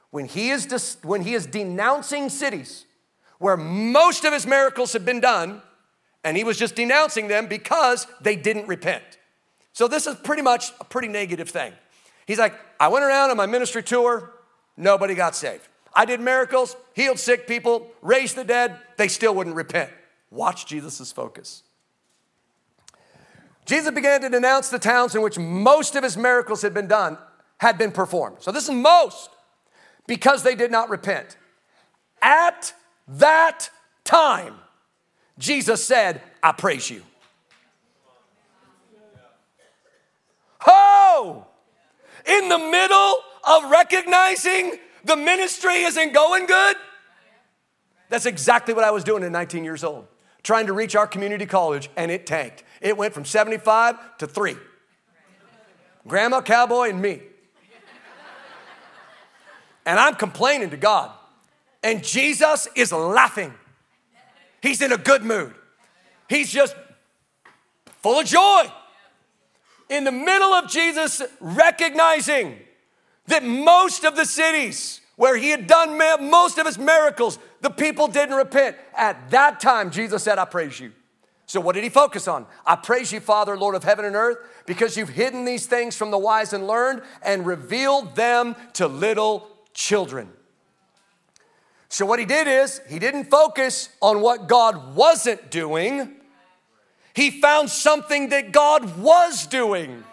when 0.10 0.26
he 0.26 0.50
is, 0.50 0.66
dis, 0.66 0.98
when 1.04 1.22
he 1.22 1.36
is 1.36 1.46
denouncing 1.46 2.30
cities 2.30 2.86
where 3.38 3.58
most 3.58 4.26
of 4.26 4.34
his 4.34 4.48
miracles 4.48 4.94
have 4.94 5.06
been 5.06 5.20
done, 5.20 5.62
and 6.24 6.36
he 6.36 6.44
was 6.44 6.58
just 6.58 6.74
denouncing 6.76 7.28
them 7.28 7.46
because 7.46 8.08
they 8.22 8.36
didn't 8.36 8.68
repent. 8.68 9.04
So 9.72 9.88
this 9.88 10.08
is 10.08 10.16
pretty 10.16 10.42
much 10.42 10.72
a 10.82 10.84
pretty 10.84 11.10
negative 11.10 11.50
thing. 11.50 11.74
He's 12.26 12.40
like, 12.40 12.56
I 12.80 12.88
went 12.88 13.06
around 13.06 13.30
on 13.30 13.38
my 13.38 13.46
ministry 13.46 13.84
tour, 13.84 14.32
nobody 14.78 15.14
got 15.14 15.36
saved. 15.36 15.68
I 15.96 16.06
did 16.06 16.20
miracles, 16.20 16.76
healed 16.94 17.20
sick 17.20 17.48
people, 17.48 17.88
raised 18.02 18.36
the 18.36 18.44
dead, 18.44 18.80
they 18.98 19.08
still 19.08 19.36
wouldn't 19.36 19.56
repent. 19.56 19.92
Watch 20.32 20.66
Jesus' 20.66 21.12
focus. 21.12 21.64
Jesus 23.66 23.92
began 23.94 24.22
to 24.22 24.30
denounce 24.30 24.70
the 24.70 24.80
towns 24.80 25.16
in 25.16 25.22
which 25.22 25.38
most 25.38 25.96
of 25.96 26.04
his 26.04 26.18
miracles 26.18 26.62
had 26.62 26.74
been 26.74 26.88
done, 26.88 27.18
had 27.58 27.78
been 27.78 27.92
performed. 27.92 28.38
So 28.40 28.52
this 28.52 28.64
is 28.64 28.72
most 28.72 29.30
because 30.08 30.44
they 30.44 30.56
did 30.56 30.72
not 30.72 30.90
repent. 30.90 31.38
At 32.22 32.74
that 33.08 33.70
time, 34.04 34.56
Jesus 35.38 35.84
said, 35.84 36.22
I 36.42 36.52
praise 36.52 36.90
you. 36.90 37.04
Oh, 40.66 41.46
in 42.26 42.50
the 42.50 42.58
middle 42.58 43.16
of 43.44 43.70
recognizing 43.72 44.78
the 45.04 45.16
ministry 45.16 45.84
isn't 45.84 46.14
going 46.14 46.46
good? 46.46 46.76
That's 48.10 48.26
exactly 48.26 48.74
what 48.74 48.84
I 48.84 48.92
was 48.92 49.04
doing 49.04 49.24
at 49.24 49.32
19 49.32 49.64
years 49.64 49.84
old, 49.84 50.08
trying 50.44 50.68
to 50.68 50.74
reach 50.74 50.96
our 50.96 51.08
community 51.08 51.46
college, 51.46 51.90
and 51.96 52.12
it 52.12 52.26
tanked. 52.26 52.64
It 52.82 52.98
went 52.98 53.14
from 53.14 53.26
75 53.26 54.18
to 54.20 54.28
three. 54.28 54.56
Grandma, 56.08 56.42
cowboy, 56.42 56.90
and 56.90 57.02
me. 57.02 57.22
And 59.86 60.00
I'm 60.00 60.16
complaining 60.16 60.70
to 60.70 60.78
God. 60.78 61.12
And 61.82 62.04
Jesus 62.04 62.68
is 62.76 62.92
laughing. 62.94 63.54
He's 64.62 64.82
in 64.82 64.94
a 64.94 64.98
good 64.98 65.24
mood. 65.24 65.54
He's 66.30 66.52
just 66.52 66.76
full 68.02 68.20
of 68.20 68.26
joy. 68.26 68.64
In 69.90 70.06
the 70.06 70.12
middle 70.12 70.54
of 70.54 70.70
Jesus 70.70 71.22
recognizing 71.42 72.58
that 73.28 73.44
most 73.44 74.04
of 74.04 74.16
the 74.16 74.26
cities 74.26 75.02
where 75.16 75.38
he 75.38 75.50
had 75.50 75.68
done 75.68 75.98
most 76.30 76.58
of 76.58 76.66
his 76.66 76.78
miracles, 76.78 77.40
the 77.62 77.70
people 77.70 78.08
didn't 78.08 78.36
repent. 78.36 78.76
At 78.98 79.30
that 79.32 79.60
time, 79.60 79.92
Jesus 79.92 80.24
said, 80.24 80.40
I 80.40 80.46
praise 80.46 80.80
you. 80.80 80.92
So, 81.46 81.60
what 81.60 81.76
did 81.76 81.84
he 81.84 81.90
focus 81.90 82.28
on? 82.28 82.46
I 82.66 82.76
praise 82.76 83.12
you, 83.12 83.20
Father, 83.20 83.58
Lord 83.58 83.76
of 83.76 83.84
heaven 83.84 84.06
and 84.06 84.16
earth, 84.16 84.38
because 84.66 84.98
you've 84.98 85.10
hidden 85.10 85.46
these 85.46 85.66
things 85.66 85.96
from 85.96 86.10
the 86.10 86.18
wise 86.18 86.54
and 86.54 86.66
learned 86.66 87.02
and 87.22 87.46
revealed 87.46 88.16
them 88.16 88.56
to 88.74 88.88
little 88.88 89.50
children. 89.74 90.30
So, 91.90 92.06
what 92.06 92.18
he 92.18 92.26
did 92.26 92.48
is, 92.48 92.82
he 92.90 92.98
didn't 92.98 93.26
focus 93.26 93.90
on 94.02 94.22
what 94.22 94.48
God 94.48 94.96
wasn't 94.96 95.52
doing, 95.52 96.16
he 97.14 97.30
found 97.30 97.70
something 97.70 98.30
that 98.30 98.52
God 98.52 98.98
was 98.98 99.46
doing. 99.46 100.04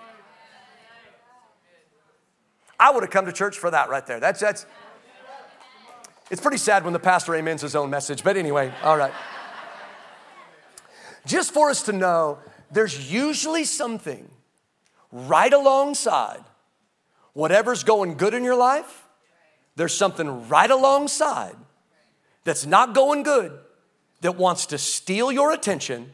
I 2.81 2.91
would 2.91 3.03
have 3.03 3.11
come 3.11 3.27
to 3.27 3.33
church 3.33 3.59
for 3.59 3.71
that 3.71 3.91
right 3.91 4.05
there. 4.07 4.19
That's, 4.19 4.41
that's, 4.41 4.65
it's 6.31 6.41
pretty 6.41 6.57
sad 6.57 6.83
when 6.83 6.95
the 6.95 6.99
pastor 6.99 7.37
amens 7.37 7.61
his 7.61 7.77
own 7.77 7.91
message, 7.91 8.25
but 8.25 8.39
anyway, 8.39 8.73
all 8.83 8.97
right. 8.97 9.13
Just 11.27 11.53
for 11.53 11.69
us 11.69 11.83
to 11.83 11.93
know, 11.93 12.39
there's 12.71 13.13
usually 13.13 13.65
something 13.65 14.31
right 15.13 15.53
alongside 15.53 16.43
whatever's 17.35 17.85
going 17.85 18.17
good 18.17 18.33
in 18.33 18.45
your 18.45 18.57
life, 18.57 19.05
there's 19.77 19.95
something 19.95 20.49
right 20.49 20.71
alongside 20.71 21.57
that's 22.45 22.65
not 22.65 22.95
going 22.95 23.23
good 23.23 23.59
that 24.23 24.37
wants 24.37 24.67
to 24.67 24.79
steal 24.79 25.31
your 25.31 25.53
attention 25.53 26.11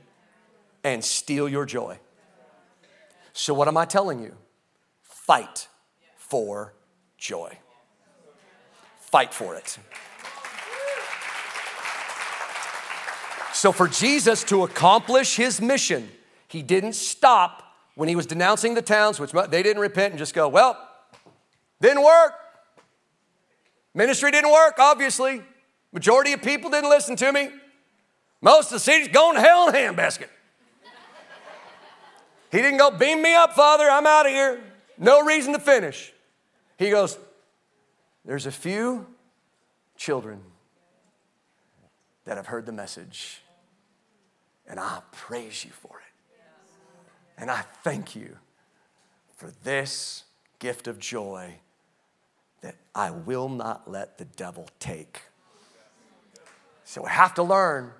and 0.83 1.05
steal 1.05 1.49
your 1.49 1.65
joy. 1.65 1.99
So, 3.33 3.55
what 3.55 3.69
am 3.69 3.77
I 3.77 3.85
telling 3.85 4.21
you? 4.21 4.35
Fight 5.03 5.69
for 6.29 6.75
joy. 7.19 7.59
Fight 8.99 9.33
for 9.33 9.55
it. 9.55 9.79
So, 13.53 13.73
for 13.73 13.89
Jesus 13.89 14.45
to 14.45 14.65
accomplish 14.65 15.37
his 15.37 15.61
mission, 15.61 16.11
he 16.49 16.63
didn't 16.63 16.93
stop 16.93 17.63
when 17.95 18.09
he 18.09 18.15
was 18.15 18.27
denouncing 18.27 18.75
the 18.75 18.83
towns, 18.83 19.19
which 19.19 19.33
they 19.33 19.63
didn't 19.63 19.81
repent 19.81 20.13
and 20.13 20.19
just 20.19 20.35
go, 20.35 20.49
well, 20.49 20.77
didn't 21.81 22.05
work. 22.05 22.33
Ministry 23.95 24.31
didn't 24.31 24.53
work, 24.53 24.75
obviously. 24.79 25.43
Majority 25.93 26.35
of 26.35 26.43
people 26.43 26.71
didn't 26.71 26.91
listen 26.91 27.17
to 27.17 27.33
me. 27.33 27.49
Most 28.43 28.67
of 28.67 28.73
the 28.73 28.81
city's 28.81 29.09
going 29.09 29.37
to 29.37 29.41
hell 29.41 29.69
in 29.69 29.75
a 29.75 29.79
handbasket. 29.79 30.29
He 32.53 32.59
didn't 32.59 32.79
go, 32.79 32.91
beam 32.91 33.23
me 33.23 33.35
up, 33.35 33.55
Father, 33.55 33.91
I'm 33.91 34.07
out 34.07 34.27
of 34.27 34.33
here. 34.33 34.61
No 34.99 35.25
reason 35.25 35.55
to 35.55 35.59
finish. 35.59 36.13
He 36.77 36.91
goes, 36.91 37.19
There's 38.25 38.47
a 38.47 38.53
few 38.53 39.07
children 39.97 40.41
that 42.25 42.37
have 42.37 42.47
heard 42.47 42.67
the 42.67 42.73
message, 42.73 43.41
and 44.69 44.79
I 44.81 45.01
praise 45.13 45.65
you 45.65 45.71
for 45.71 45.99
it. 45.99 46.03
And 47.39 47.51
I 47.51 47.63
thank 47.85 48.17
you 48.17 48.37
for 49.37 49.53
this 49.63 50.25
gift 50.59 50.89
of 50.89 50.99
joy 50.99 51.55
that 52.63 52.75
I 52.95 53.11
will 53.11 53.49
not 53.49 53.91
let 53.91 54.19
the 54.19 54.25
devil 54.25 54.69
take. 54.81 55.23
So 56.85 57.03
we 57.03 57.11
have 57.11 57.35
to 57.35 57.43
learn 57.43 57.93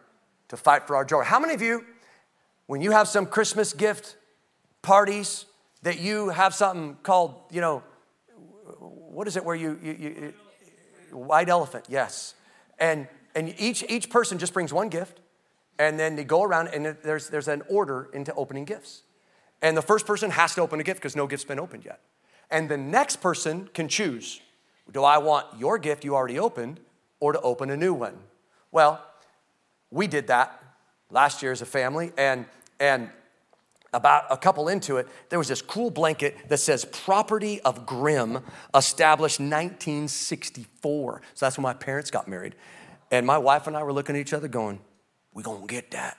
to 0.49 0.57
fight 0.57 0.87
for 0.87 0.97
our 0.97 1.05
joy. 1.05 1.23
How 1.23 1.39
many 1.39 1.55
of 1.55 1.63
you, 1.63 1.85
when 2.67 2.81
you 2.81 2.93
have 2.93 3.09
some 3.09 3.27
Christmas 3.27 3.73
gift 3.73 4.17
parties 4.81 5.45
that 5.83 6.01
you 6.01 6.31
have 6.31 6.55
something 6.55 6.97
called, 7.03 7.35
you 7.51 7.61
know, 7.61 7.83
what 8.79 9.29
is 9.29 9.37
it 9.37 9.45
where 9.45 9.57
you, 9.57 9.79
you, 9.83 9.93
you 9.93 10.35
white 11.17 11.49
elephant, 11.49 11.85
yes. 11.89 12.35
And, 12.79 13.09
and 13.35 13.55
each, 13.59 13.85
each 13.89 14.11
person 14.11 14.39
just 14.39 14.53
brings 14.53 14.73
one 14.73 14.89
gift, 14.89 15.21
and 15.79 15.99
then 15.99 16.17
they 16.17 16.25
go 16.25 16.43
around, 16.43 16.69
and 16.69 16.97
there's, 17.03 17.29
there's 17.29 17.49
an 17.49 17.63
order 17.69 18.09
into 18.13 18.35
opening 18.35 18.65
gifts. 18.65 19.03
And 19.63 19.77
the 19.77 19.83
first 19.83 20.07
person 20.07 20.31
has 20.31 20.55
to 20.55 20.63
open 20.63 20.81
a 20.81 20.83
gift 20.83 21.01
because 21.01 21.17
no 21.17 21.27
gift's 21.27 21.45
been 21.45 21.61
opened 21.61 21.85
yet. 21.85 22.01
And 22.51 22.69
the 22.69 22.77
next 22.77 23.17
person 23.17 23.69
can 23.73 23.89
choose 23.89 24.41
do 24.93 25.03
I 25.03 25.19
want 25.19 25.47
your 25.59 25.79
gift 25.79 26.05
you 26.05 26.15
already 26.15 26.39
opened 26.39 26.79
or 27.19 27.33
to 27.33 27.41
open 27.41 27.71
a 27.71 27.77
new 27.77 27.93
one? 27.93 28.17
Well, 28.71 29.05
we 29.91 30.07
did 30.07 30.29
that 30.29 30.63
last 31.11 31.43
year 31.43 31.51
as 31.51 31.61
a 31.61 31.67
family, 31.67 32.13
and, 32.17 32.45
and 32.79 33.11
about 33.97 34.25
a 34.31 34.37
couple 34.37 34.69
into 34.69 34.99
it, 34.99 35.09
there 35.31 35.39
was 35.39 35.49
this 35.49 35.63
cool 35.63 35.91
blanket 35.91 36.37
that 36.51 36.59
says 36.59 36.85
Property 36.85 37.63
of 37.63 37.87
Grimm, 37.87 38.45
established 38.75 39.41
1964. 39.41 41.23
So 41.33 41.47
that's 41.47 41.57
when 41.57 41.63
my 41.63 41.73
parents 41.73 42.11
got 42.11 42.29
married. 42.29 42.55
And 43.11 43.27
my 43.27 43.39
wife 43.39 43.67
and 43.67 43.75
I 43.75 43.83
were 43.83 43.95
looking 43.95 44.15
at 44.15 44.21
each 44.21 44.35
other 44.35 44.49
going, 44.49 44.81
we 45.33 45.43
gonna 45.43 45.67
get 45.67 45.93
that. 45.93 46.19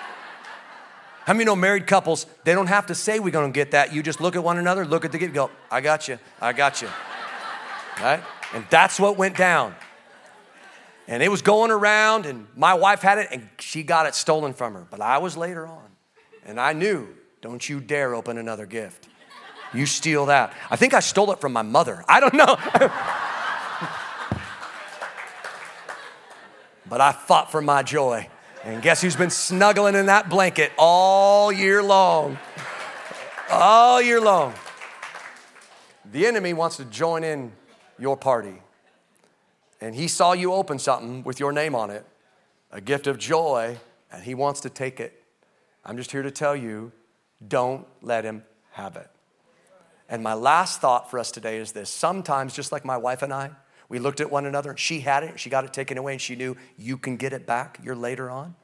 How 1.26 1.34
many 1.34 1.44
know 1.44 1.54
married 1.54 1.86
couples, 1.86 2.24
they 2.44 2.54
don't 2.54 2.68
have 2.68 2.86
to 2.86 2.94
say 2.94 3.20
we're 3.20 3.30
gonna 3.30 3.52
get 3.52 3.72
that. 3.72 3.92
You 3.92 4.02
just 4.02 4.22
look 4.22 4.34
at 4.34 4.42
one 4.42 4.56
another, 4.56 4.86
look 4.86 5.04
at 5.04 5.12
the 5.12 5.18
gift, 5.18 5.34
go, 5.34 5.50
I 5.70 5.82
got 5.82 6.08
you, 6.08 6.18
I 6.40 6.52
got 6.52 6.82
you. 6.82 6.88
Right? 8.00 8.22
And 8.54 8.64
that's 8.70 9.00
what 9.00 9.18
went 9.18 9.36
down. 9.36 9.74
And 11.08 11.20
it 11.20 11.28
was 11.28 11.42
going 11.42 11.72
around, 11.72 12.26
and 12.26 12.46
my 12.54 12.74
wife 12.74 13.00
had 13.00 13.18
it, 13.18 13.28
and 13.32 13.48
she 13.58 13.82
got 13.82 14.06
it 14.06 14.14
stolen 14.14 14.54
from 14.54 14.74
her. 14.74 14.86
But 14.88 15.00
I 15.00 15.18
was 15.18 15.36
later 15.36 15.66
on. 15.66 15.88
And 16.48 16.58
I 16.58 16.72
knew, 16.72 17.06
don't 17.42 17.68
you 17.68 17.78
dare 17.78 18.14
open 18.14 18.38
another 18.38 18.64
gift. 18.64 19.06
You 19.74 19.84
steal 19.84 20.26
that. 20.26 20.54
I 20.70 20.76
think 20.76 20.94
I 20.94 21.00
stole 21.00 21.30
it 21.30 21.42
from 21.42 21.52
my 21.52 21.60
mother. 21.60 22.02
I 22.08 22.20
don't 22.20 22.32
know. 22.32 22.46
but 26.88 27.02
I 27.02 27.12
fought 27.12 27.52
for 27.52 27.60
my 27.60 27.82
joy. 27.82 28.28
And 28.64 28.82
guess 28.82 29.02
who's 29.02 29.14
been 29.14 29.28
snuggling 29.28 29.94
in 29.94 30.06
that 30.06 30.30
blanket 30.30 30.72
all 30.78 31.52
year 31.52 31.82
long? 31.82 32.38
All 33.50 34.00
year 34.00 34.20
long. 34.20 34.54
The 36.10 36.26
enemy 36.26 36.54
wants 36.54 36.78
to 36.78 36.86
join 36.86 37.24
in 37.24 37.52
your 37.98 38.16
party. 38.16 38.62
And 39.82 39.94
he 39.94 40.08
saw 40.08 40.32
you 40.32 40.54
open 40.54 40.78
something 40.78 41.24
with 41.24 41.40
your 41.40 41.52
name 41.52 41.74
on 41.74 41.90
it, 41.90 42.06
a 42.72 42.80
gift 42.80 43.06
of 43.06 43.18
joy, 43.18 43.76
and 44.10 44.24
he 44.24 44.34
wants 44.34 44.60
to 44.60 44.70
take 44.70 44.98
it. 44.98 45.17
I'm 45.84 45.96
just 45.96 46.12
here 46.12 46.22
to 46.22 46.30
tell 46.30 46.54
you 46.54 46.92
don't 47.46 47.86
let 48.02 48.24
him 48.24 48.44
have 48.72 48.96
it. 48.96 49.08
And 50.08 50.22
my 50.22 50.34
last 50.34 50.80
thought 50.80 51.10
for 51.10 51.18
us 51.18 51.30
today 51.30 51.58
is 51.58 51.72
this 51.72 51.90
sometimes, 51.90 52.54
just 52.54 52.72
like 52.72 52.84
my 52.84 52.96
wife 52.96 53.22
and 53.22 53.32
I, 53.32 53.50
we 53.88 53.98
looked 53.98 54.20
at 54.20 54.30
one 54.30 54.46
another. 54.46 54.70
And 54.70 54.78
she 54.78 55.00
had 55.00 55.22
it, 55.22 55.38
she 55.38 55.50
got 55.50 55.64
it 55.64 55.72
taken 55.72 55.98
away, 55.98 56.12
and 56.12 56.20
she 56.20 56.36
knew 56.36 56.56
you 56.76 56.96
can 56.96 57.16
get 57.16 57.32
it 57.32 57.46
back. 57.46 57.78
You're 57.82 57.96
later 57.96 58.30
on. 58.30 58.54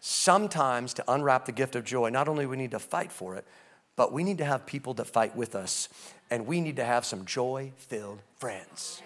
Sometimes, 0.00 0.94
to 0.94 1.04
unwrap 1.10 1.46
the 1.46 1.52
gift 1.52 1.76
of 1.76 1.84
joy, 1.84 2.10
not 2.10 2.28
only 2.28 2.44
we 2.44 2.56
need 2.56 2.72
to 2.72 2.78
fight 2.78 3.12
for 3.12 3.36
it, 3.36 3.46
but 3.94 4.12
we 4.12 4.24
need 4.24 4.38
to 4.38 4.44
have 4.44 4.66
people 4.66 4.94
that 4.94 5.06
fight 5.06 5.36
with 5.36 5.54
us, 5.54 5.88
and 6.30 6.46
we 6.46 6.60
need 6.60 6.76
to 6.76 6.84
have 6.84 7.04
some 7.04 7.24
joy 7.24 7.72
filled 7.76 8.20
friends. 8.38 9.02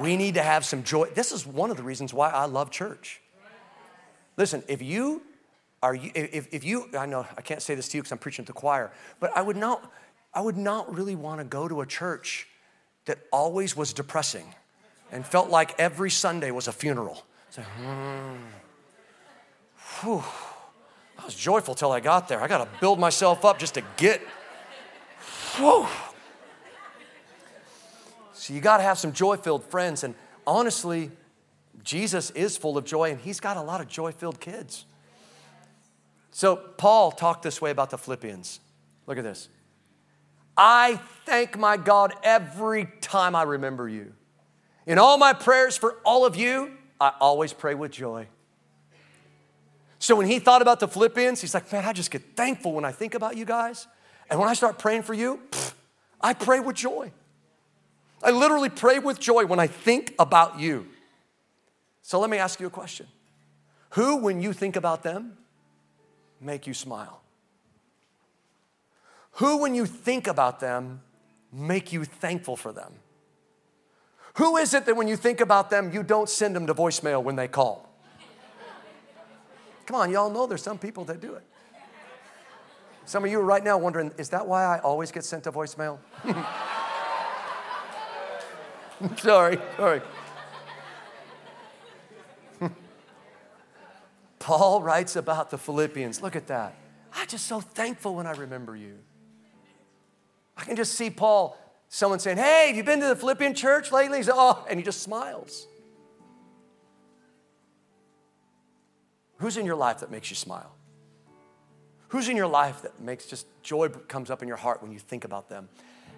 We 0.00 0.16
need 0.16 0.34
to 0.34 0.42
have 0.42 0.64
some 0.64 0.84
joy. 0.84 1.08
This 1.14 1.32
is 1.32 1.46
one 1.46 1.70
of 1.70 1.76
the 1.76 1.82
reasons 1.82 2.14
why 2.14 2.30
I 2.30 2.46
love 2.46 2.70
church. 2.70 3.20
Listen, 4.36 4.62
if 4.68 4.80
you 4.80 5.22
are 5.82 5.94
you 5.94 6.10
if, 6.14 6.48
if 6.52 6.64
you 6.64 6.88
I 6.98 7.06
know 7.06 7.26
I 7.36 7.42
can't 7.42 7.62
say 7.62 7.74
this 7.74 7.88
to 7.88 7.96
you 7.96 8.02
because 8.02 8.12
I'm 8.12 8.18
preaching 8.18 8.44
to 8.44 8.52
the 8.52 8.58
choir, 8.58 8.92
but 9.18 9.36
I 9.36 9.42
would 9.42 9.56
not 9.56 9.92
I 10.32 10.40
would 10.40 10.56
not 10.56 10.94
really 10.94 11.16
want 11.16 11.40
to 11.40 11.44
go 11.44 11.68
to 11.68 11.80
a 11.80 11.86
church 11.86 12.46
that 13.06 13.18
always 13.32 13.76
was 13.76 13.92
depressing 13.92 14.54
and 15.10 15.26
felt 15.26 15.50
like 15.50 15.78
every 15.78 16.10
Sunday 16.10 16.50
was 16.50 16.68
a 16.68 16.72
funeral. 16.72 17.24
So, 17.50 17.62
hmm. 17.62 18.36
Whew. 20.00 20.22
I 21.18 21.24
was 21.24 21.34
joyful 21.34 21.74
till 21.74 21.92
I 21.92 22.00
got 22.00 22.28
there. 22.28 22.40
I 22.40 22.48
got 22.48 22.58
to 22.58 22.80
build 22.80 22.98
myself 22.98 23.44
up 23.44 23.58
just 23.58 23.74
to 23.74 23.82
get. 23.96 24.22
Whew. 25.56 25.86
So 28.32 28.54
you 28.54 28.60
got 28.60 28.78
to 28.78 28.82
have 28.82 28.98
some 28.98 29.12
joy 29.12 29.36
filled 29.36 29.64
friends. 29.64 30.04
And 30.04 30.14
honestly, 30.46 31.10
Jesus 31.84 32.30
is 32.30 32.56
full 32.56 32.78
of 32.78 32.84
joy 32.84 33.10
and 33.10 33.20
he's 33.20 33.40
got 33.40 33.56
a 33.56 33.62
lot 33.62 33.80
of 33.80 33.88
joy 33.88 34.12
filled 34.12 34.40
kids. 34.40 34.86
So 36.30 36.56
Paul 36.56 37.12
talked 37.12 37.42
this 37.42 37.60
way 37.60 37.70
about 37.70 37.90
the 37.90 37.98
Philippians. 37.98 38.60
Look 39.06 39.18
at 39.18 39.24
this. 39.24 39.48
I 40.56 41.00
thank 41.24 41.58
my 41.58 41.76
God 41.76 42.14
every 42.22 42.88
time 43.00 43.34
I 43.34 43.42
remember 43.42 43.88
you. 43.88 44.12
In 44.86 44.98
all 44.98 45.18
my 45.18 45.32
prayers 45.32 45.76
for 45.76 45.96
all 46.04 46.24
of 46.24 46.36
you, 46.36 46.72
I 47.00 47.12
always 47.20 47.52
pray 47.52 47.74
with 47.74 47.92
joy. 47.92 48.28
So 49.98 50.16
when 50.16 50.26
he 50.26 50.38
thought 50.38 50.62
about 50.62 50.80
the 50.80 50.88
Philippians, 50.88 51.40
he's 51.40 51.54
like, 51.54 51.70
man, 51.72 51.84
I 51.84 51.92
just 51.92 52.10
get 52.10 52.36
thankful 52.36 52.72
when 52.72 52.84
I 52.84 52.92
think 52.92 53.14
about 53.14 53.36
you 53.36 53.44
guys. 53.44 53.86
And 54.30 54.38
when 54.38 54.48
I 54.48 54.54
start 54.54 54.78
praying 54.78 55.02
for 55.02 55.14
you, 55.14 55.40
pff, 55.50 55.74
I 56.20 56.34
pray 56.34 56.60
with 56.60 56.76
joy. 56.76 57.12
I 58.22 58.30
literally 58.30 58.68
pray 58.68 58.98
with 58.98 59.18
joy 59.18 59.46
when 59.46 59.58
I 59.58 59.66
think 59.66 60.14
about 60.18 60.58
you. 60.58 60.86
So 62.02 62.18
let 62.20 62.30
me 62.30 62.38
ask 62.38 62.60
you 62.60 62.66
a 62.66 62.70
question 62.70 63.06
Who, 63.90 64.16
when 64.16 64.40
you 64.40 64.52
think 64.52 64.76
about 64.76 65.02
them, 65.02 65.36
make 66.40 66.66
you 66.66 66.74
smile? 66.74 67.22
Who, 69.32 69.58
when 69.58 69.74
you 69.74 69.86
think 69.86 70.26
about 70.26 70.60
them, 70.60 71.02
make 71.52 71.92
you 71.92 72.04
thankful 72.04 72.56
for 72.56 72.72
them? 72.72 72.94
Who 74.34 74.56
is 74.56 74.74
it 74.74 74.86
that 74.86 74.96
when 74.96 75.08
you 75.08 75.16
think 75.16 75.40
about 75.40 75.70
them, 75.70 75.92
you 75.92 76.02
don't 76.02 76.28
send 76.28 76.54
them 76.54 76.66
to 76.66 76.74
voicemail 76.74 77.22
when 77.22 77.36
they 77.36 77.48
call? 77.48 77.88
Come 79.86 79.96
on, 79.96 80.10
y'all 80.10 80.30
know 80.30 80.46
there's 80.46 80.62
some 80.62 80.78
people 80.78 81.04
that 81.06 81.20
do 81.20 81.34
it. 81.34 81.42
Some 83.06 83.24
of 83.24 83.30
you 83.30 83.40
are 83.40 83.44
right 83.44 83.64
now 83.64 83.76
wondering, 83.76 84.12
is 84.18 84.28
that 84.28 84.46
why 84.46 84.64
I 84.64 84.78
always 84.78 85.10
get 85.10 85.24
sent 85.24 85.44
to 85.44 85.52
voicemail? 85.52 85.98
sorry, 89.18 89.58
sorry. 89.76 90.00
Paul 94.40 94.82
writes 94.82 95.14
about 95.14 95.50
the 95.50 95.58
Philippians. 95.58 96.20
Look 96.20 96.34
at 96.34 96.48
that. 96.48 96.74
I'm 97.12 97.28
just 97.28 97.46
so 97.46 97.60
thankful 97.60 98.16
when 98.16 98.26
I 98.26 98.32
remember 98.32 98.74
you. 98.74 98.98
I 100.56 100.64
can 100.64 100.76
just 100.76 100.94
see 100.94 101.10
Paul, 101.10 101.56
someone 101.88 102.18
saying, 102.18 102.38
Hey, 102.38 102.68
have 102.68 102.76
you 102.76 102.82
been 102.82 103.00
to 103.00 103.06
the 103.06 103.16
Philippian 103.16 103.54
church 103.54 103.92
lately? 103.92 104.18
He's, 104.18 104.30
oh, 104.32 104.66
and 104.68 104.78
he 104.78 104.84
just 104.84 105.02
smiles. 105.02 105.66
Who's 109.36 109.56
in 109.56 109.66
your 109.66 109.76
life 109.76 110.00
that 110.00 110.10
makes 110.10 110.30
you 110.30 110.36
smile? 110.36 110.74
Who's 112.08 112.28
in 112.28 112.36
your 112.36 112.46
life 112.46 112.82
that 112.82 113.00
makes 113.00 113.26
just 113.26 113.46
joy 113.62 113.88
comes 113.88 114.30
up 114.30 114.42
in 114.42 114.48
your 114.48 114.56
heart 114.56 114.82
when 114.82 114.90
you 114.90 114.98
think 114.98 115.24
about 115.24 115.48
them? 115.48 115.68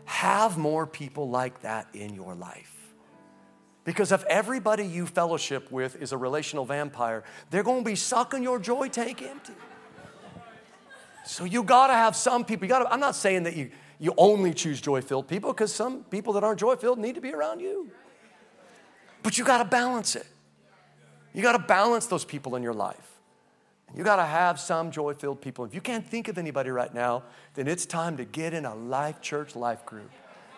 Have 0.05 0.59
more 0.59 0.87
people 0.87 1.29
like 1.29 1.61
that 1.63 1.87
in 1.93 2.15
your 2.15 2.35
life. 2.35 2.82
Because 3.85 4.13
if 4.13 4.23
everybody 4.25 4.87
you 4.87 5.07
fellowship 5.07 5.71
with 5.73 6.01
is 6.01 6.13
a 6.13 6.17
relational 6.17 6.65
vampire, 6.65 7.25
they're 7.51 7.65
going 7.65 7.85
to 7.85 7.91
be 7.91 7.97
sucking 7.97 8.43
your 8.43 8.59
joy 8.59 8.89
tank 8.89 9.23
empty. 9.23 9.55
So 11.25 11.45
you 11.45 11.63
got 11.63 11.89
to 11.89 11.95
have 11.95 12.15
some 12.15 12.45
people. 12.45 12.67
You 12.67 12.69
got 12.69 12.81
to, 12.81 12.93
I'm 12.93 13.01
not 13.01 13.17
saying 13.17 13.45
that 13.45 13.57
you, 13.57 13.71
you 13.99 14.15
only 14.17 14.53
choose 14.55 14.81
joy-filled 14.81 15.29
people 15.29 15.53
because 15.53 15.73
some 15.73 16.05
people 16.05 16.33
that 16.35 16.45
aren't 16.45 16.61
joy-filled 16.61 16.99
need 16.99 17.15
to 17.17 17.21
be 17.21 17.33
around 17.33 17.61
you. 17.61 17.91
But 19.23 19.39
you 19.39 19.45
got 19.45 19.59
to 19.59 19.65
balance 19.65 20.17
it. 20.17 20.27
You 21.33 21.43
got 21.43 21.53
to 21.53 21.61
balance 21.61 22.07
those 22.07 22.25
people 22.25 22.57
in 22.57 22.63
your 22.63 22.75
life. 22.75 23.09
You 23.97 24.05
got 24.05 24.17
to 24.17 24.25
have 24.25 24.59
some 24.59 24.91
joy 24.91 25.15
filled 25.15 25.41
people. 25.41 25.65
If 25.65 25.75
you 25.75 25.81
can't 25.81 26.07
think 26.07 26.29
of 26.29 26.39
anybody 26.39 26.71
right 26.71 26.93
now, 26.93 27.25
then 27.55 27.69
it's 27.69 27.87
time 27.87 28.17
to 28.17 28.25
get 28.25 28.55
in 28.55 28.65
a 28.65 28.75
life 28.75 29.21
church 29.21 29.55
life 29.55 29.85
group. 29.85 30.11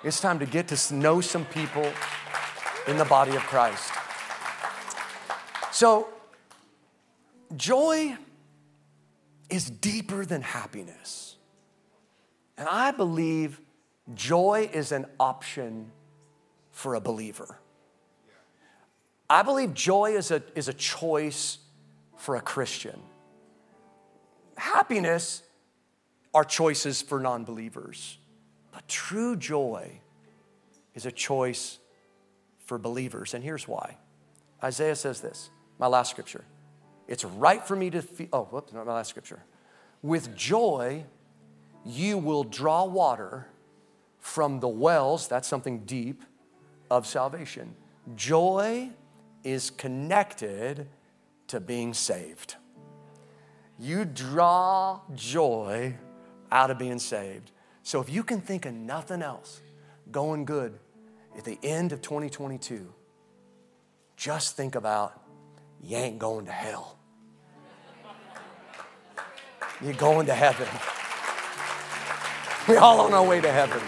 It's 0.02 0.20
time 0.20 0.38
to 0.38 0.46
get 0.46 0.68
to 0.68 0.94
know 0.94 1.20
some 1.20 1.44
people 1.46 1.90
in 2.86 2.98
the 2.98 3.04
body 3.04 3.34
of 3.34 3.42
Christ. 3.42 3.92
So, 5.72 6.08
joy 7.56 8.16
is 9.50 9.70
deeper 9.70 10.24
than 10.24 10.42
happiness. 10.42 11.36
And 12.56 12.68
I 12.68 12.90
believe 12.90 13.60
joy 14.14 14.68
is 14.72 14.92
an 14.92 15.06
option 15.18 15.90
for 16.70 16.94
a 16.94 17.00
believer. 17.00 17.58
I 19.28 19.42
believe 19.42 19.74
joy 19.74 20.12
is 20.12 20.30
a, 20.30 20.42
is 20.54 20.68
a 20.68 20.72
choice 20.72 21.58
for 22.16 22.36
a 22.36 22.40
Christian. 22.40 23.00
Happiness 24.56 25.42
are 26.32 26.44
choices 26.44 27.00
for 27.02 27.20
non 27.20 27.44
believers. 27.44 28.18
But 28.72 28.86
true 28.88 29.36
joy 29.36 30.00
is 30.94 31.06
a 31.06 31.12
choice 31.12 31.78
for 32.64 32.78
believers. 32.78 33.34
And 33.34 33.44
here's 33.44 33.68
why 33.68 33.96
Isaiah 34.62 34.96
says 34.96 35.20
this, 35.20 35.50
my 35.78 35.86
last 35.86 36.10
scripture. 36.10 36.44
It's 37.06 37.24
right 37.24 37.66
for 37.66 37.76
me 37.76 37.90
to 37.90 38.00
feel, 38.00 38.28
oh, 38.32 38.44
whoops, 38.44 38.72
not 38.72 38.86
my 38.86 38.94
last 38.94 39.10
scripture. 39.10 39.42
With 40.02 40.34
joy, 40.34 41.04
you 41.84 42.18
will 42.18 42.44
draw 42.44 42.84
water 42.84 43.46
from 44.18 44.60
the 44.60 44.68
wells, 44.68 45.28
that's 45.28 45.46
something 45.46 45.80
deep, 45.80 46.22
of 46.90 47.06
salvation. 47.06 47.74
Joy 48.16 48.90
is 49.42 49.70
connected 49.70 50.88
to 51.48 51.60
being 51.60 51.92
saved. 51.92 52.56
You 53.78 54.04
draw 54.06 55.00
joy 55.14 55.96
out 56.50 56.70
of 56.70 56.78
being 56.78 56.98
saved. 56.98 57.50
So 57.82 58.00
if 58.00 58.08
you 58.08 58.22
can 58.22 58.40
think 58.40 58.64
of 58.64 58.72
nothing 58.72 59.20
else 59.20 59.60
going 60.10 60.44
good 60.46 60.78
at 61.36 61.44
the 61.44 61.58
end 61.62 61.92
of 61.92 62.00
2022, 62.00 62.92
just 64.16 64.56
think 64.56 64.74
about 64.74 65.20
you 65.82 65.96
ain't 65.96 66.18
going 66.18 66.46
to 66.46 66.52
hell. 66.52 66.98
You're 69.82 69.92
going 69.94 70.26
to 70.26 70.34
heaven. 70.34 70.68
We're 72.68 72.78
all 72.78 73.00
on 73.00 73.12
our 73.12 73.24
way 73.24 73.40
to 73.40 73.52
heaven. 73.52 73.80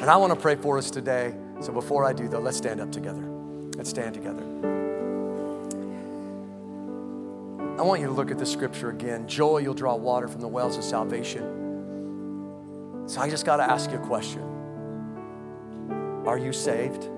And 0.00 0.08
I 0.08 0.16
want 0.16 0.32
to 0.32 0.40
pray 0.40 0.54
for 0.54 0.78
us 0.78 0.90
today. 0.90 1.34
So 1.60 1.72
before 1.72 2.04
I 2.04 2.12
do, 2.12 2.28
though, 2.28 2.38
let's 2.38 2.56
stand 2.56 2.80
up 2.80 2.92
together. 2.92 3.22
Let's 3.76 3.90
stand 3.90 4.14
together. 4.14 4.42
I 7.78 7.82
want 7.82 8.00
you 8.00 8.06
to 8.06 8.12
look 8.12 8.30
at 8.30 8.38
the 8.38 8.46
scripture 8.46 8.88
again. 8.88 9.28
Joy, 9.28 9.58
you'll 9.58 9.74
draw 9.74 9.96
water 9.96 10.28
from 10.28 10.40
the 10.40 10.48
wells 10.48 10.78
of 10.78 10.84
salvation. 10.84 13.04
So 13.06 13.20
I 13.20 13.28
just 13.28 13.44
got 13.44 13.58
to 13.58 13.64
ask 13.64 13.90
you 13.90 13.98
a 13.98 14.06
question 14.06 14.55
Are 16.26 16.38
you 16.38 16.52
saved? 16.52 17.08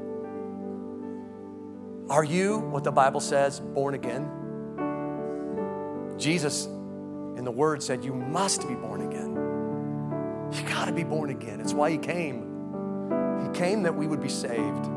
Are 2.11 2.25
you, 2.25 2.59
what 2.59 2.85
the 2.85 2.93
Bible 2.93 3.21
says, 3.21 3.61
born 3.61 3.95
again? 3.95 4.31
Jesus 6.19 6.67
in 6.67 7.45
the 7.45 7.51
Word 7.51 7.83
said, 7.83 8.05
You 8.05 8.15
must 8.15 8.67
be 8.67 8.75
born 8.75 9.03
again. 9.03 9.35
You 10.53 10.69
got 10.69 10.87
to 10.87 10.93
be 10.93 11.05
born 11.05 11.31
again. 11.31 11.61
It's 11.61 11.73
why 11.73 11.91
He 11.91 11.99
came. 11.99 12.43
He 13.43 13.59
came 13.59 13.83
that 13.83 13.95
we 13.95 14.07
would 14.07 14.21
be 14.21 14.29
saved. 14.29 14.89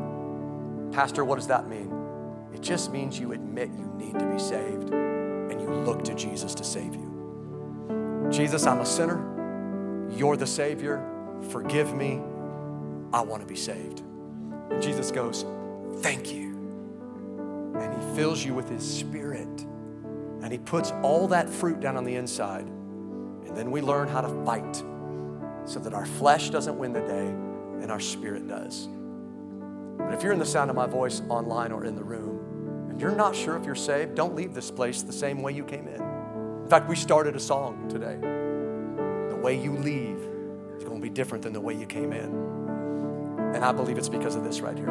Pastor, 0.92 1.24
what 1.24 1.36
does 1.36 1.46
that 1.46 1.68
mean? 1.68 1.92
It 2.54 2.60
just 2.60 2.92
means 2.92 3.18
you 3.18 3.32
admit 3.32 3.70
you 3.70 3.90
need 3.96 4.18
to 4.18 4.26
be 4.26 4.38
saved 4.38 4.90
and 4.90 5.60
you 5.60 5.68
look 5.68 6.04
to 6.04 6.14
Jesus 6.14 6.54
to 6.56 6.64
save 6.64 6.94
you. 6.94 8.28
Jesus, 8.30 8.66
I'm 8.66 8.80
a 8.80 8.86
sinner. 8.86 10.10
You're 10.16 10.36
the 10.36 10.46
Savior. 10.46 11.08
Forgive 11.50 11.94
me. 11.94 12.20
I 13.12 13.20
want 13.20 13.42
to 13.42 13.48
be 13.48 13.56
saved. 13.56 14.00
And 14.70 14.82
Jesus 14.82 15.10
goes, 15.10 15.44
Thank 16.02 16.32
you. 16.32 16.52
And 17.78 17.94
He 17.94 18.16
fills 18.16 18.44
you 18.44 18.54
with 18.54 18.68
His 18.68 18.82
Spirit. 18.82 19.66
And 20.42 20.50
He 20.50 20.58
puts 20.58 20.92
all 21.02 21.28
that 21.28 21.48
fruit 21.48 21.80
down 21.80 21.96
on 21.96 22.04
the 22.04 22.16
inside. 22.16 22.66
And 22.66 23.56
then 23.56 23.70
we 23.70 23.80
learn 23.80 24.08
how 24.08 24.20
to 24.20 24.44
fight 24.44 24.82
so 25.64 25.78
that 25.80 25.94
our 25.94 26.06
flesh 26.06 26.50
doesn't 26.50 26.78
win 26.78 26.92
the 26.92 27.00
day 27.00 27.26
and 27.82 27.90
our 27.90 28.00
spirit 28.00 28.48
does. 28.48 28.88
But 29.98 30.14
if 30.14 30.22
you're 30.22 30.32
in 30.32 30.38
the 30.38 30.46
sound 30.46 30.70
of 30.70 30.76
my 30.76 30.86
voice 30.86 31.22
online 31.28 31.72
or 31.72 31.84
in 31.84 31.94
the 31.94 32.02
room 32.02 32.88
and 32.90 33.00
you're 33.00 33.14
not 33.14 33.36
sure 33.36 33.56
if 33.56 33.64
you're 33.64 33.74
saved, 33.74 34.14
don't 34.14 34.34
leave 34.34 34.54
this 34.54 34.70
place 34.70 35.02
the 35.02 35.12
same 35.12 35.42
way 35.42 35.52
you 35.52 35.64
came 35.64 35.86
in. 35.86 36.00
In 36.62 36.68
fact, 36.68 36.88
we 36.88 36.96
started 36.96 37.36
a 37.36 37.40
song 37.40 37.88
today. 37.88 38.16
The 39.28 39.36
way 39.36 39.60
you 39.60 39.76
leave 39.76 40.18
is 40.76 40.84
going 40.84 40.96
to 40.96 41.02
be 41.02 41.10
different 41.10 41.42
than 41.44 41.52
the 41.52 41.60
way 41.60 41.74
you 41.74 41.86
came 41.86 42.12
in. 42.12 42.61
And 43.54 43.64
I 43.64 43.72
believe 43.72 43.98
it's 43.98 44.08
because 44.08 44.34
of 44.34 44.44
this 44.44 44.60
right 44.60 44.76
here. 44.76 44.90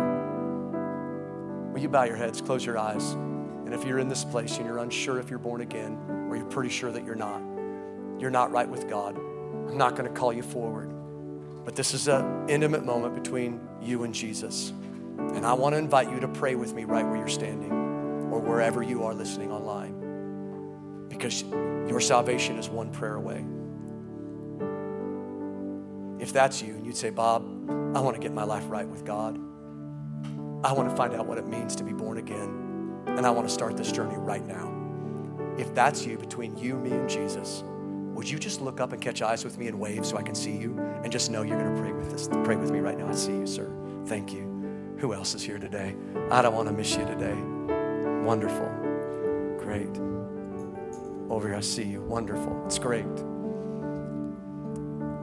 Will 1.72 1.80
you 1.80 1.90
bow 1.90 2.04
your 2.04 2.16
heads, 2.16 2.42
close 2.42 2.66
your 2.66 2.78
eyes? 2.78 3.14
And 3.14 3.74
if 3.74 3.86
you're 3.86 4.00
in 4.00 4.10
this 4.10 4.24
place 4.24 4.58
and 4.58 4.66
you're 4.66 4.80
unsure 4.80 5.20
if 5.20 5.30
you're 5.30 5.40
born 5.40 5.62
again, 5.62 5.98
or 6.30 6.36
you're 6.36 6.46
pretty 6.46 6.70
sure 6.70 6.92
that 6.92 7.06
you're 7.06 7.16
not, 7.16 7.42
you're 8.20 8.30
not 8.30 8.52
right 8.52 8.70
with 8.70 8.90
God, 8.90 9.18
I'm 9.18 9.78
not 9.78 9.96
going 9.96 10.12
to 10.12 10.20
call 10.20 10.34
you 10.34 10.44
forward. 10.44 10.92
But 11.64 11.76
this 11.76 11.94
is 11.94 12.08
an 12.08 12.50
intimate 12.50 12.86
moment 12.86 13.16
between 13.16 13.62
you 13.82 14.04
and 14.04 14.14
Jesus. 14.14 14.74
And 15.18 15.46
I 15.46 15.54
want 15.54 15.74
to 15.74 15.78
invite 15.78 16.10
you 16.10 16.20
to 16.20 16.28
pray 16.28 16.56
with 16.56 16.74
me 16.74 16.84
right 16.84 17.06
where 17.06 17.16
you're 17.16 17.28
standing 17.28 17.72
or 17.72 18.40
wherever 18.40 18.84
you 18.84 19.04
are 19.04 19.14
listening 19.14 19.52
online. 19.52 21.08
Because 21.08 21.44
your 21.44 22.00
salvation 22.00 22.58
is 22.58 22.70
one 22.70 22.92
prayer 22.92 23.16
away. 23.16 23.46
If 26.20 26.34
that's 26.34 26.62
you 26.62 26.74
and 26.76 26.86
you'd 26.86 26.98
say, 26.98 27.10
Bob, 27.10 27.61
I 27.96 28.00
want 28.00 28.16
to 28.16 28.22
get 28.22 28.34
my 28.34 28.44
life 28.44 28.66
right 28.68 28.88
with 28.88 29.06
God, 29.06 29.40
I 30.64 30.74
want 30.74 30.90
to 30.90 30.96
find 30.96 31.14
out 31.16 31.26
what 31.26 31.40
it 31.40 31.48
means 31.48 31.76
to 31.78 31.84
be 31.84 31.92
born 31.92 32.20
again, 32.20 33.04
and 33.08 33.26
I 33.26 33.32
want 33.32 33.48
to 33.48 33.54
start 33.54 33.76
this 33.78 33.92
journey 33.92 34.16
right 34.18 34.46
now. 34.46 34.72
If 35.58 35.74
that's 35.74 36.06
you, 36.06 36.18
between 36.18 36.56
you, 36.56 36.76
me, 36.76 36.92
and 36.92 37.10
Jesus, 37.10 37.64
would 38.14 38.30
you 38.30 38.38
just 38.38 38.62
look 38.62 38.80
up 38.80 38.94
and 38.94 39.02
catch 39.02 39.22
eyes 39.22 39.44
with 39.44 39.58
me 39.58 39.68
and 39.68 39.80
wave 39.80 40.06
so 40.06 40.18
I 40.18 40.22
can 40.22 40.36
see 40.36 40.56
you 40.56 40.78
and 41.04 41.12
just 41.12 41.32
know 41.32 41.42
you're 41.42 41.60
going 41.60 41.74
to 41.74 41.82
pray 41.82 41.92
with 41.92 42.14
us? 42.14 42.30
Pray 42.44 42.56
with 42.56 42.72
me 42.72 42.80
right 42.80 42.98
now. 42.98 43.08
I 43.08 43.14
see 43.14 43.32
you, 43.32 43.48
sir. 43.48 43.74
Thank 44.06 44.32
you. 44.34 44.96
Who 45.00 45.14
else 45.14 45.34
is 45.34 45.42
here 45.42 45.58
today? 45.58 45.96
I 46.30 46.44
don't 46.44 46.54
want 46.54 46.68
to 46.68 46.74
miss 46.74 46.96
you 46.96 47.06
today. 47.06 47.34
Wonderful. 48.24 48.70
Great. 49.60 49.98
Over 51.32 51.48
here, 51.48 51.58
I 51.58 51.62
see 51.62 51.84
you. 51.84 52.02
Wonderful. 52.04 52.62
It's 52.66 52.78
great. 52.78 53.06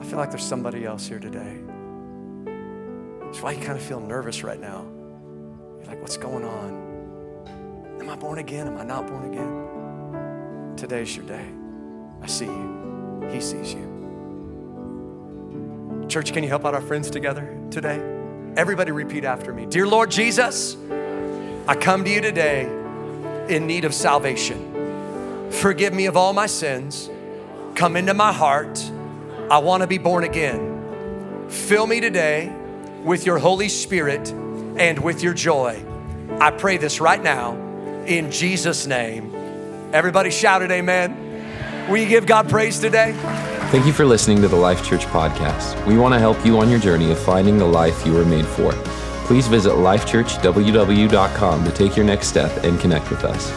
I 0.00 0.04
feel 0.04 0.18
like 0.18 0.30
there's 0.30 0.44
somebody 0.44 0.84
else 0.84 1.06
here 1.06 1.20
today. 1.20 1.60
That's 3.28 3.42
why 3.42 3.52
you 3.52 3.62
kind 3.62 3.76
of 3.76 3.84
feel 3.84 4.00
nervous 4.00 4.42
right 4.42 4.58
now. 4.58 4.86
You're 5.76 5.84
like, 5.86 6.00
what's 6.00 6.16
going 6.16 6.44
on? 6.46 8.00
Am 8.00 8.08
I 8.08 8.16
born 8.16 8.38
again? 8.38 8.66
Am 8.66 8.78
I 8.78 8.84
not 8.84 9.06
born 9.06 9.30
again? 9.30 10.76
Today's 10.78 11.14
your 11.14 11.26
day. 11.26 11.46
I 12.22 12.26
see 12.26 12.46
you. 12.46 13.28
He 13.30 13.42
sees 13.42 13.74
you. 13.74 13.86
Church, 16.08 16.32
can 16.32 16.42
you 16.42 16.48
help 16.48 16.64
out 16.64 16.72
our 16.74 16.80
friends 16.80 17.10
together 17.10 17.54
today? 17.70 17.98
Everybody 18.56 18.92
repeat 18.92 19.24
after 19.24 19.52
me. 19.52 19.66
Dear 19.66 19.86
Lord 19.86 20.10
Jesus, 20.10 20.78
I 21.66 21.74
come 21.74 22.04
to 22.04 22.10
you 22.10 22.22
today 22.22 22.62
in 23.50 23.66
need 23.66 23.84
of 23.84 23.92
salvation. 23.92 25.50
Forgive 25.50 25.92
me 25.92 26.06
of 26.06 26.16
all 26.16 26.32
my 26.32 26.46
sins. 26.46 27.10
Come 27.74 27.94
into 27.94 28.14
my 28.14 28.32
heart. 28.32 28.82
I 29.50 29.58
want 29.58 29.82
to 29.82 29.86
be 29.86 29.98
born 29.98 30.24
again. 30.24 31.46
Fill 31.50 31.86
me 31.86 32.00
today 32.00 32.54
with 33.04 33.26
your 33.26 33.38
Holy 33.38 33.68
Spirit 33.68 34.30
and 34.30 34.98
with 34.98 35.22
your 35.22 35.34
joy. 35.34 35.84
I 36.40 36.50
pray 36.50 36.76
this 36.76 37.00
right 37.00 37.22
now 37.22 37.54
in 38.06 38.30
Jesus' 38.30 38.86
name. 38.86 39.34
Everybody 39.92 40.30
shouted, 40.30 40.70
Amen. 40.70 41.26
Will 41.88 41.98
you 41.98 42.08
give 42.08 42.26
God 42.26 42.48
praise 42.48 42.78
today? 42.78 43.12
Thank 43.70 43.86
you 43.86 43.92
for 43.92 44.04
listening 44.04 44.40
to 44.42 44.48
the 44.48 44.56
Life 44.56 44.84
Church 44.84 45.04
podcast. 45.06 45.86
We 45.86 45.98
want 45.98 46.14
to 46.14 46.18
help 46.18 46.44
you 46.44 46.58
on 46.58 46.70
your 46.70 46.78
journey 46.78 47.10
of 47.10 47.18
finding 47.18 47.58
the 47.58 47.66
life 47.66 48.06
you 48.06 48.12
were 48.12 48.24
made 48.24 48.46
for. 48.46 48.72
Please 49.24 49.46
visit 49.46 49.72
lifechurchww.com 49.72 51.64
to 51.64 51.70
take 51.72 51.96
your 51.96 52.06
next 52.06 52.28
step 52.28 52.64
and 52.64 52.80
connect 52.80 53.10
with 53.10 53.24
us. 53.24 53.50